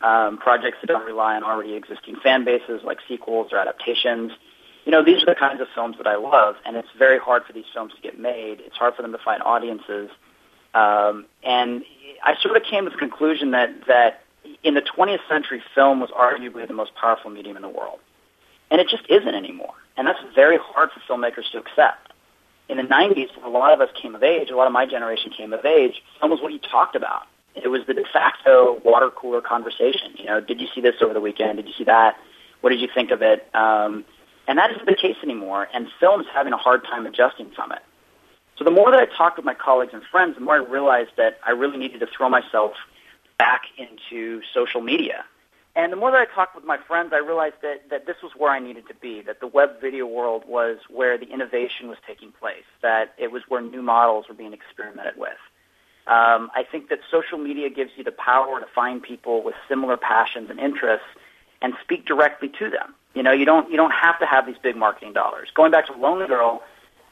Um, 0.00 0.38
projects 0.38 0.78
that 0.80 0.86
don't 0.86 1.04
rely 1.04 1.34
on 1.34 1.42
already 1.42 1.74
existing 1.74 2.16
fan 2.22 2.44
bases 2.44 2.82
like 2.82 2.98
sequels 3.06 3.52
or 3.52 3.58
adaptations– 3.58 4.32
you 4.88 4.92
know, 4.92 5.04
these 5.04 5.22
are 5.22 5.26
the 5.26 5.34
kinds 5.34 5.60
of 5.60 5.66
films 5.74 5.98
that 5.98 6.06
I 6.06 6.16
love, 6.16 6.56
and 6.64 6.74
it's 6.74 6.88
very 6.98 7.18
hard 7.18 7.44
for 7.44 7.52
these 7.52 7.66
films 7.74 7.92
to 7.94 8.00
get 8.00 8.18
made. 8.18 8.60
It's 8.60 8.78
hard 8.78 8.94
for 8.94 9.02
them 9.02 9.12
to 9.12 9.18
find 9.18 9.42
audiences. 9.42 10.08
Um, 10.72 11.26
and 11.42 11.84
I 12.24 12.40
sort 12.40 12.56
of 12.56 12.62
came 12.62 12.84
to 12.84 12.90
the 12.90 12.96
conclusion 12.96 13.50
that, 13.50 13.86
that 13.86 14.22
in 14.62 14.72
the 14.72 14.80
20th 14.80 15.28
century, 15.28 15.62
film 15.74 16.00
was 16.00 16.08
arguably 16.12 16.66
the 16.66 16.72
most 16.72 16.94
powerful 16.94 17.30
medium 17.30 17.54
in 17.54 17.60
the 17.60 17.68
world. 17.68 17.98
And 18.70 18.80
it 18.80 18.88
just 18.88 19.02
isn't 19.10 19.34
anymore. 19.34 19.74
And 19.98 20.06
that's 20.06 20.20
very 20.34 20.56
hard 20.58 20.88
for 20.92 21.00
filmmakers 21.00 21.50
to 21.52 21.58
accept. 21.58 22.14
In 22.70 22.78
the 22.78 22.82
90s, 22.82 23.36
when 23.36 23.44
a 23.44 23.50
lot 23.50 23.74
of 23.74 23.82
us 23.82 23.90
came 24.00 24.14
of 24.14 24.22
age, 24.22 24.48
a 24.48 24.56
lot 24.56 24.68
of 24.68 24.72
my 24.72 24.86
generation 24.86 25.30
came 25.36 25.52
of 25.52 25.66
age, 25.66 26.02
film 26.18 26.30
was 26.30 26.40
what 26.40 26.54
you 26.54 26.60
talked 26.60 26.96
about. 26.96 27.26
It 27.54 27.68
was 27.68 27.82
the 27.86 27.92
de 27.92 28.04
facto 28.10 28.80
water 28.86 29.10
cooler 29.10 29.42
conversation. 29.42 30.14
You 30.16 30.24
know, 30.24 30.40
did 30.40 30.62
you 30.62 30.68
see 30.74 30.80
this 30.80 30.94
over 31.02 31.12
the 31.12 31.20
weekend? 31.20 31.58
Did 31.58 31.66
you 31.66 31.74
see 31.76 31.84
that? 31.84 32.16
What 32.62 32.70
did 32.70 32.80
you 32.80 32.88
think 32.94 33.10
of 33.10 33.20
it? 33.20 33.46
Um, 33.54 34.06
and 34.48 34.58
that 34.58 34.72
isn't 34.72 34.86
the 34.86 34.96
case 34.96 35.16
anymore, 35.22 35.68
and 35.72 35.86
film's 36.00 36.26
having 36.34 36.52
a 36.52 36.56
hard 36.56 36.82
time 36.82 37.06
adjusting 37.06 37.50
from 37.50 37.70
it. 37.70 37.82
So 38.56 38.64
the 38.64 38.72
more 38.72 38.90
that 38.90 38.98
I 38.98 39.06
talked 39.06 39.36
with 39.36 39.44
my 39.46 39.54
colleagues 39.54 39.92
and 39.92 40.02
friends, 40.10 40.34
the 40.34 40.40
more 40.40 40.54
I 40.54 40.64
realized 40.64 41.10
that 41.16 41.38
I 41.46 41.52
really 41.52 41.76
needed 41.76 42.00
to 42.00 42.06
throw 42.06 42.28
myself 42.28 42.72
back 43.38 43.62
into 43.76 44.42
social 44.52 44.80
media. 44.80 45.24
And 45.76 45.92
the 45.92 45.96
more 45.96 46.10
that 46.10 46.20
I 46.20 46.34
talked 46.34 46.56
with 46.56 46.64
my 46.64 46.78
friends, 46.88 47.12
I 47.12 47.18
realized 47.18 47.56
that, 47.62 47.88
that 47.90 48.06
this 48.06 48.16
was 48.20 48.32
where 48.36 48.50
I 48.50 48.58
needed 48.58 48.88
to 48.88 48.94
be, 48.94 49.20
that 49.20 49.38
the 49.38 49.46
web 49.46 49.80
video 49.80 50.06
world 50.06 50.42
was 50.44 50.78
where 50.88 51.16
the 51.16 51.26
innovation 51.26 51.86
was 51.86 51.98
taking 52.04 52.32
place, 52.32 52.64
that 52.82 53.14
it 53.16 53.30
was 53.30 53.42
where 53.48 53.60
new 53.60 53.82
models 53.82 54.24
were 54.28 54.34
being 54.34 54.52
experimented 54.52 55.16
with. 55.16 55.38
Um, 56.08 56.50
I 56.56 56.64
think 56.68 56.88
that 56.88 57.00
social 57.12 57.38
media 57.38 57.70
gives 57.70 57.90
you 57.96 58.02
the 58.02 58.12
power 58.12 58.58
to 58.58 58.66
find 58.74 59.00
people 59.00 59.44
with 59.44 59.54
similar 59.68 59.96
passions 59.96 60.50
and 60.50 60.58
interests 60.58 61.06
and 61.62 61.74
speak 61.82 62.06
directly 62.06 62.48
to 62.58 62.70
them. 62.70 62.94
You 63.14 63.22
know, 63.22 63.32
you 63.32 63.44
don't 63.44 63.70
you 63.70 63.76
don't 63.76 63.92
have 63.92 64.18
to 64.20 64.26
have 64.26 64.46
these 64.46 64.58
big 64.62 64.76
marketing 64.76 65.12
dollars. 65.12 65.48
Going 65.54 65.70
back 65.70 65.86
to 65.86 65.92
Lonely 65.94 66.26
Girl, 66.26 66.62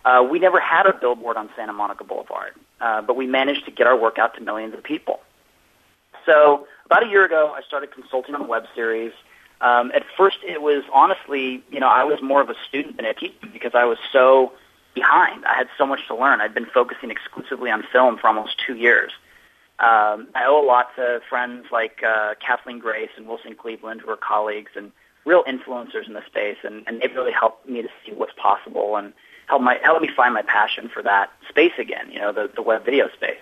uh, 0.05 0.27
we 0.31 0.39
never 0.39 0.61
had 0.61 0.87
a 0.87 0.93
billboard 0.93 1.37
on 1.37 1.49
Santa 1.57 1.73
Monica 1.73 2.05
Boulevard, 2.05 2.53
uh, 2.81 3.03
but 3.03 3.17
we 3.17 3.27
managed 3.27 3.65
to 3.65 3.71
get 3.71 3.87
our 3.87 3.97
work 3.97 4.19
out 4.19 4.35
to 4.37 4.41
millions 4.41 4.75
of 4.75 4.83
people. 4.83 5.21
So 6.25 6.67
about 6.87 7.05
a 7.05 7.09
year 7.09 7.25
ago, 7.25 7.53
I 7.57 7.63
started 7.63 7.93
consulting 7.93 8.35
on 8.35 8.47
web 8.47 8.67
series. 8.75 9.13
Um, 9.61 9.91
at 9.95 10.05
first, 10.17 10.39
it 10.47 10.61
was 10.61 10.85
honestly, 10.93 11.63
you 11.71 11.81
know, 11.81 11.89
I 11.89 12.05
was 12.05 12.21
more 12.21 12.43
of 12.43 12.51
a 12.51 12.55
student 12.69 12.97
than 12.97 13.07
a 13.07 13.15
teacher 13.15 13.49
because 13.53 13.73
I 13.75 13.85
was 13.85 13.99
so 14.13 14.53
behind. 14.95 15.45
I 15.45 15.55
had 15.55 15.69
so 15.79 15.87
much 15.87 16.07
to 16.09 16.15
learn. 16.15 16.41
I'd 16.41 16.55
been 16.55 16.67
focusing 16.67 17.11
exclusively 17.11 17.71
on 17.71 17.83
film 17.91 18.19
for 18.19 18.29
almost 18.29 18.61
two 18.67 18.77
years. 18.77 19.13
Um, 19.79 20.29
I 20.35 20.45
owe 20.47 20.63
a 20.63 20.67
lot 20.67 20.95
to 20.97 21.21
friends 21.29 21.67
like 21.71 22.03
uh, 22.03 22.35
Kathleen 22.41 22.79
Grace 22.79 23.11
and 23.17 23.27
Wilson 23.27 23.55
Cleveland, 23.55 24.01
who 24.03 24.11
are 24.11 24.17
colleagues 24.17 24.73
and 24.75 24.91
real 25.27 25.45
influencers 25.45 26.07
in 26.07 26.15
the 26.15 26.25
space, 26.25 26.57
and, 26.63 26.85
and 26.87 27.03
they've 27.03 27.15
really 27.15 27.33
helped 27.33 27.69
me 27.69 27.83
to 27.83 27.89
see 28.07 28.13
what's 28.13 28.33
possible 28.41 28.97
and 28.97 29.13
help 29.49 29.61
my 29.61 29.79
help 29.83 30.01
me 30.01 30.09
find 30.17 30.33
my 30.33 30.43
passion 30.43 30.89
for 30.89 31.03
that 31.03 31.31
space 31.49 31.73
again. 31.79 32.11
You 32.11 32.21
know, 32.21 32.33
the 32.33 32.51
the 32.55 32.63
web 32.63 32.85
video 32.85 33.09
space. 33.11 33.41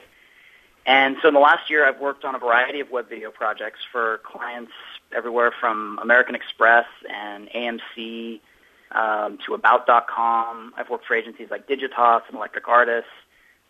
And 0.86 1.16
so 1.22 1.28
in 1.28 1.34
the 1.34 1.40
last 1.40 1.70
year, 1.70 1.86
I've 1.86 2.00
worked 2.00 2.24
on 2.24 2.34
a 2.34 2.38
variety 2.38 2.80
of 2.80 2.90
web 2.90 3.08
video 3.08 3.30
projects 3.30 3.80
for 3.90 4.20
clients 4.22 4.72
everywhere 5.16 5.50
from 5.58 5.98
American 6.02 6.34
Express 6.34 6.84
and 7.08 7.48
AMC 7.50 8.40
um, 8.92 9.38
to 9.46 9.54
About.com. 9.54 10.74
I've 10.76 10.90
worked 10.90 11.06
for 11.06 11.14
agencies 11.14 11.48
like 11.50 11.66
Digitas 11.66 12.22
and 12.28 12.36
Electric 12.36 12.68
Artists, 12.68 13.10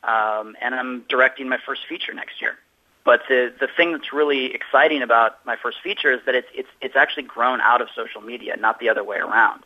um, 0.03 0.57
and 0.61 0.75
I'm 0.75 1.05
directing 1.09 1.49
my 1.49 1.59
first 1.65 1.83
feature 1.89 2.13
next 2.13 2.43
year. 2.43 2.57
But 3.05 3.23
the 3.29 3.53
the 3.61 3.69
thing 3.77 3.93
that's 3.93 4.13
really 4.13 4.55
exciting 4.55 5.03
about 5.03 5.45
my 5.45 5.57
first 5.63 5.79
feature 5.83 6.13
is 6.13 6.21
that 6.27 6.35
it's 6.35 6.49
it's 6.55 6.69
it's 6.81 6.97
actually 6.97 7.25
grown 7.25 7.61
out 7.61 7.83
of 7.83 7.89
social 7.95 8.23
media, 8.23 8.57
not 8.57 8.81
the 8.81 8.89
other 8.89 9.05
way 9.05 9.19
around. 9.19 9.63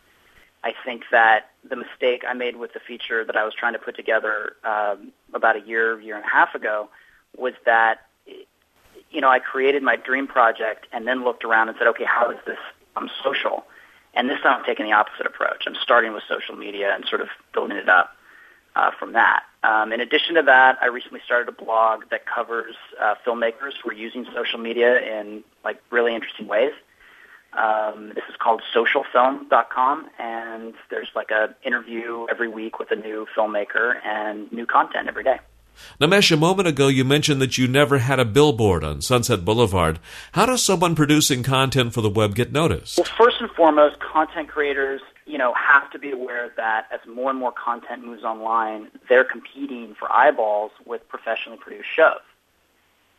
I 0.63 0.73
think 0.83 1.03
that 1.11 1.51
the 1.67 1.77
mistake 1.77 2.23
I 2.27 2.33
made 2.33 2.57
with 2.57 2.73
the 2.73 2.81
feature 2.81 3.23
that 3.23 3.37
I 3.37 3.45
was 3.45 3.53
trying 3.53 3.73
to 3.73 3.79
put 3.79 3.95
together 3.95 4.53
um, 4.65 5.13
about 5.33 5.55
a 5.55 5.61
year, 5.61 5.99
year 6.01 6.17
and 6.17 6.25
a 6.25 6.27
half 6.27 6.53
ago, 6.53 6.89
was 7.37 7.53
that 7.65 8.07
you 9.09 9.21
know 9.21 9.29
I 9.29 9.39
created 9.39 9.83
my 9.83 9.95
dream 9.95 10.27
project 10.27 10.87
and 10.91 11.07
then 11.07 11.23
looked 11.23 11.45
around 11.45 11.69
and 11.69 11.77
said, 11.77 11.87
okay, 11.87 12.05
how 12.05 12.29
is 12.31 12.37
this 12.45 12.57
social? 13.23 13.65
And 14.15 14.29
this 14.29 14.41
time 14.41 14.59
I'm 14.59 14.65
taking 14.65 14.85
the 14.85 14.91
opposite 14.91 15.25
approach. 15.25 15.63
I'm 15.65 15.75
starting 15.81 16.13
with 16.13 16.23
social 16.27 16.55
media 16.55 16.93
and 16.93 17.05
sort 17.05 17.21
of 17.21 17.29
building 17.53 17.77
it 17.77 17.87
up 17.87 18.09
uh, 18.75 18.91
from 18.99 19.13
that. 19.13 19.43
Um, 19.61 19.91
in 19.91 19.99
addition 19.99 20.35
to 20.35 20.43
that, 20.43 20.77
I 20.81 20.87
recently 20.87 21.19
started 21.25 21.49
a 21.49 21.51
blog 21.51 22.03
that 22.11 22.25
covers 22.25 22.75
uh, 22.99 23.15
filmmakers 23.25 23.73
who 23.83 23.89
are 23.89 23.93
using 23.93 24.25
social 24.33 24.59
media 24.59 24.99
in 24.99 25.43
like 25.65 25.81
really 25.91 26.15
interesting 26.15 26.47
ways. 26.47 26.71
Um, 27.53 28.09
this 28.09 28.23
is 28.29 28.35
called 28.39 28.61
socialfilm.com, 28.73 30.09
and 30.19 30.73
there's 30.89 31.09
like 31.15 31.31
a 31.31 31.55
interview 31.63 32.27
every 32.29 32.47
week 32.47 32.79
with 32.79 32.91
a 32.91 32.95
new 32.95 33.25
filmmaker 33.35 33.95
and 34.05 34.51
new 34.51 34.65
content 34.65 35.07
every 35.07 35.23
day. 35.23 35.39
Namesh, 35.99 36.31
a 36.31 36.37
moment 36.37 36.67
ago 36.67 36.87
you 36.87 37.03
mentioned 37.03 37.41
that 37.41 37.57
you 37.57 37.67
never 37.67 37.99
had 37.99 38.19
a 38.19 38.25
billboard 38.25 38.83
on 38.83 39.01
Sunset 39.01 39.43
Boulevard. 39.45 39.99
How 40.33 40.45
does 40.45 40.61
someone 40.63 40.95
producing 40.95 41.41
content 41.41 41.93
for 41.93 42.01
the 42.01 42.09
web 42.09 42.35
get 42.35 42.51
noticed? 42.51 42.97
Well, 42.97 43.07
first 43.17 43.37
and 43.39 43.49
foremost, 43.51 43.99
content 43.99 44.49
creators 44.49 45.01
you 45.29 45.37
know, 45.37 45.53
have 45.53 45.91
to 45.91 45.99
be 45.99 46.09
aware 46.09 46.51
that 46.57 46.87
as 46.91 46.99
more 47.07 47.29
and 47.29 47.39
more 47.39 47.51
content 47.51 48.03
moves 48.03 48.23
online, 48.23 48.87
they're 49.07 49.23
competing 49.23 49.93
for 49.93 50.11
eyeballs 50.11 50.71
with 50.87 51.07
professionally 51.07 51.59
produced 51.59 51.87
shows. 51.95 52.25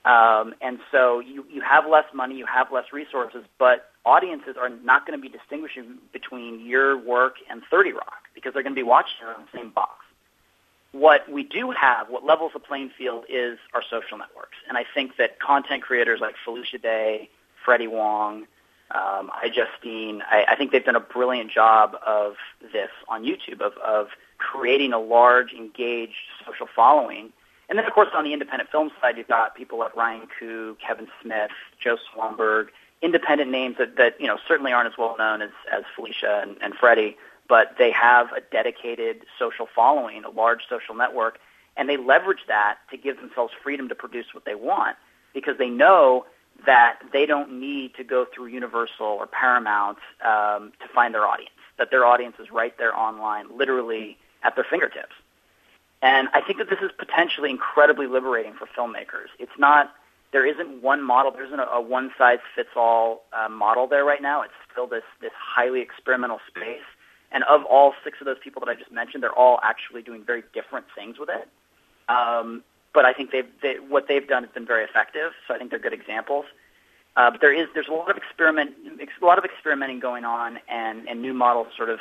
Um, 0.05 0.55
and 0.61 0.81
so 0.91 1.21
you, 1.21 1.45
you 1.49 1.61
have 1.61 1.89
less 1.89 2.07
money, 2.13 2.37
you 2.37 2.47
have 2.47 2.73
less 2.73 2.87
resources, 2.93 3.45
but 3.59 3.91
audiences 4.05 4.57
are 4.61 4.71
not 4.71 5.07
going 5.07 5.17
to 5.17 5.23
be 5.23 5.29
distinguishing 5.29 5.99
between 6.13 6.67
your 6.67 6.99
work 6.99 7.37
and 7.49 7.63
30 7.71 7.93
Rock 7.93 8.25
because 8.35 8.55
they're 8.55 8.65
going 8.65 8.75
to 8.75 8.81
be 8.81 8.83
watching 8.83 9.15
it 9.23 9.29
on 9.29 9.45
the 9.45 9.57
same 9.57 9.71
box. 9.71 9.93
What 10.91 11.31
we 11.31 11.45
do 11.45 11.71
have, 11.71 12.09
what 12.09 12.25
levels 12.25 12.51
the 12.55 12.59
playing 12.59 12.91
field 12.99 13.25
is 13.29 13.57
our 13.73 13.83
social 13.89 14.19
networks. 14.19 14.57
And 14.69 14.77
I 14.77 14.85
think 14.95 15.17
that 15.19 15.39
content 15.39 15.85
creators 15.85 16.21
like 16.21 16.35
Felicia 16.45 16.79
Day, 16.79 17.31
Freddie 17.65 17.87
Wong, 17.87 18.47
um, 18.93 19.31
justine, 19.53 20.23
I, 20.29 20.45
I 20.49 20.57
think 20.57 20.73
they've 20.73 20.85
done 20.85 20.97
a 20.97 21.01
brilliant 21.01 21.51
job 21.51 21.97
of 22.07 22.37
this 22.73 22.91
on 23.09 23.25
YouTube, 23.25 23.61
of, 23.61 23.77
of 23.79 24.09
creating 24.39 24.93
a 24.93 24.99
large, 24.99 25.53
engaged 25.53 26.15
social 26.45 26.69
following. 26.75 27.33
And 27.69 27.79
then, 27.79 27.87
of 27.87 27.93
course, 27.93 28.09
on 28.15 28.25
the 28.25 28.33
independent 28.33 28.71
film 28.71 28.91
side, 29.01 29.17
you've 29.17 29.29
got 29.29 29.55
people 29.55 29.79
like 29.79 29.95
Ryan 29.95 30.27
Koo, 30.39 30.77
Kevin 30.85 31.07
Smith, 31.23 31.53
Joe 31.83 31.97
Swanberg, 32.13 32.69
independent 33.03 33.51
names 33.51 33.77
that, 33.79 33.97
that 33.97 34.21
you 34.21 34.27
know 34.27 34.39
certainly 34.47 34.73
aren't 34.73 34.93
as 34.93 34.99
well 34.99 35.17
known 35.17 35.41
as, 35.41 35.51
as 35.73 35.85
Felicia 35.95 36.41
and, 36.43 36.57
and 36.61 36.75
Freddie, 36.75 37.17
but 37.49 37.77
they 37.79 37.91
have 37.93 38.33
a 38.33 38.41
dedicated 38.41 39.25
social 39.39 39.69
following, 39.75 40.25
a 40.25 40.31
large 40.31 40.63
social 40.69 40.95
network, 40.95 41.39
and 41.77 41.89
they 41.89 41.97
leverage 41.97 42.41
that 42.49 42.79
to 42.91 42.97
give 42.97 43.21
themselves 43.21 43.53
freedom 43.63 43.89
to 43.89 43.95
produce 43.95 44.27
what 44.35 44.45
they 44.45 44.55
want 44.55 44.97
because 45.33 45.57
they 45.59 45.71
know 45.71 46.27
that 46.67 46.99
they 47.13 47.27
don't 47.27 47.61
need 47.61 47.95
to 47.95 48.05
go 48.05 48.27
through 48.33 48.47
Universal 48.47 49.07
or 49.07 49.27
Paramount 49.27 49.99
um, 50.25 50.73
to 50.81 50.89
find 50.95 51.15
their 51.15 51.27
audience. 51.27 51.51
That 51.79 51.91
their 51.91 52.05
audience 52.05 52.37
is 52.39 52.51
right 52.51 52.77
there 52.79 52.97
online, 52.97 53.57
literally 53.57 54.19
at 54.43 54.55
their 54.55 54.67
fingertips. 54.69 55.15
And 56.03 56.29
I 56.33 56.41
think 56.41 56.59
that 56.59 56.71
this 56.71 56.81
is 56.81 56.91
potentially 56.99 57.51
incredibly 57.51 58.07
liberating 58.07 58.55
for 58.55 58.67
filmmakers. 58.67 59.29
It's 59.39 59.59
not, 59.59 59.93
there 60.33 60.47
isn't 60.47 60.83
one 60.83 61.03
model, 61.03 61.31
there 61.31 61.45
isn't 61.45 61.61
a, 61.61 61.69
a 61.69 61.81
one 61.81 62.11
size 62.17 62.39
fits 62.55 62.71
all 62.75 63.23
uh, 63.33 63.49
model 63.49 63.87
there 63.87 64.05
right 64.05 64.23
now. 64.23 64.43
It's 64.43 64.55
still 64.73 64.87
this, 64.87 65.03
this 65.21 65.33
highly 65.37 65.81
experimental 65.81 66.41
space. 66.49 66.89
And 67.33 67.45
of 67.45 67.65
all 67.65 67.95
six 68.03 68.19
of 68.21 68.25
those 68.25 68.39
people 68.43 68.61
that 68.65 68.71
I 68.71 68.75
just 68.75 68.91
mentioned, 68.91 69.23
they're 69.23 69.33
all 69.33 69.61
actually 69.63 70.03
doing 70.03 70.25
very 70.25 70.43
different 70.53 70.87
things 70.97 71.19
with 71.19 71.29
it. 71.29 71.49
Um, 72.09 72.65
but 72.93 73.05
I 73.05 73.13
think 73.13 73.31
they've, 73.31 73.49
they, 73.63 73.75
what 73.75 74.09
they've 74.09 74.27
done 74.27 74.45
has 74.45 74.53
been 74.53 74.67
very 74.67 74.85
effective. 74.85 75.33
So 75.47 75.55
I 75.55 75.59
think 75.59 75.71
they're 75.71 75.79
good 75.79 75.93
examples. 75.93 76.45
Uh, 77.17 77.31
but 77.31 77.41
there 77.41 77.53
is 77.53 77.69
there's 77.75 77.89
a 77.89 77.93
lot 77.93 78.11
of 78.11 78.17
experiment 78.17 78.71
a 79.21 79.25
lot 79.25 79.37
of 79.37 79.45
experimenting 79.45 79.99
going 79.99 80.25
on 80.25 80.59
and, 80.69 81.09
and 81.09 81.21
new 81.21 81.35
models 81.35 81.67
sort 81.77 81.91
of 81.91 81.99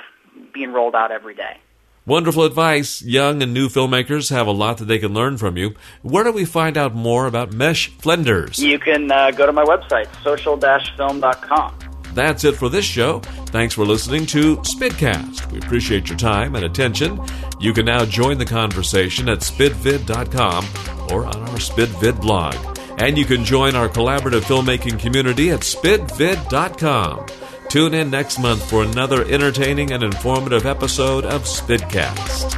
being 0.54 0.72
rolled 0.72 0.96
out 0.96 1.12
every 1.12 1.34
day. 1.34 1.58
Wonderful 2.06 2.44
advice. 2.44 3.02
Young 3.02 3.44
and 3.44 3.54
new 3.54 3.70
filmmakers 3.70 4.30
have 4.32 4.48
a 4.48 4.52
lot 4.52 4.78
that 4.78 4.86
they 4.86 4.98
can 4.98 5.14
learn 5.14 5.38
from 5.38 5.58
you. 5.58 5.76
Where 6.02 6.24
do 6.24 6.32
we 6.32 6.46
find 6.46 6.78
out 6.78 6.96
more 6.96 7.28
about 7.28 7.54
Mesh 7.54 7.90
Flinders? 7.90 8.58
You 8.58 8.80
can 8.80 9.12
uh, 9.12 9.32
go 9.32 9.46
to 9.46 9.52
my 9.52 9.64
website, 9.64 10.08
social-film.com. 10.24 11.99
That's 12.14 12.44
it 12.44 12.56
for 12.56 12.70
this 12.70 12.86
show. 12.86 13.20
Thanks 13.48 13.76
for 13.76 13.86
listening 13.86 14.26
to 14.28 14.58
Spidcast. 14.58 15.52
We 15.52 15.60
appreciate 15.60 16.10
your 16.10 16.18
time 16.18 16.56
and 16.56 16.66
attention. 16.66 17.20
You 17.60 17.74
can 17.74 17.86
now 17.86 18.06
join 18.06 18.38
the 18.38 18.46
conversation 18.46 19.30
at 19.30 19.40
spidvid.com 19.40 20.66
or 21.12 21.26
on 21.26 21.36
our 21.36 21.58
Spidvid 21.58 22.22
blog. 22.22 22.56
And 22.98 23.18
you 23.18 23.26
can 23.26 23.46
join 23.46 23.76
our 23.76 23.88
collaborative 23.88 24.42
filmmaking 24.42 25.00
community 25.00 25.52
at 25.52 25.62
spidvid.com. 25.62 27.26
Tune 27.70 27.94
in 27.94 28.10
next 28.10 28.40
month 28.40 28.68
for 28.68 28.84
another 28.84 29.24
entertaining 29.26 29.92
and 29.92 30.04
informative 30.04 30.66
episode 30.66 31.24
of 31.24 31.44
Spidcast. 31.44 32.50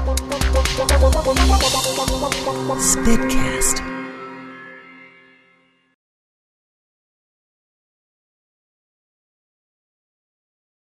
Spidcast. 2.80 3.91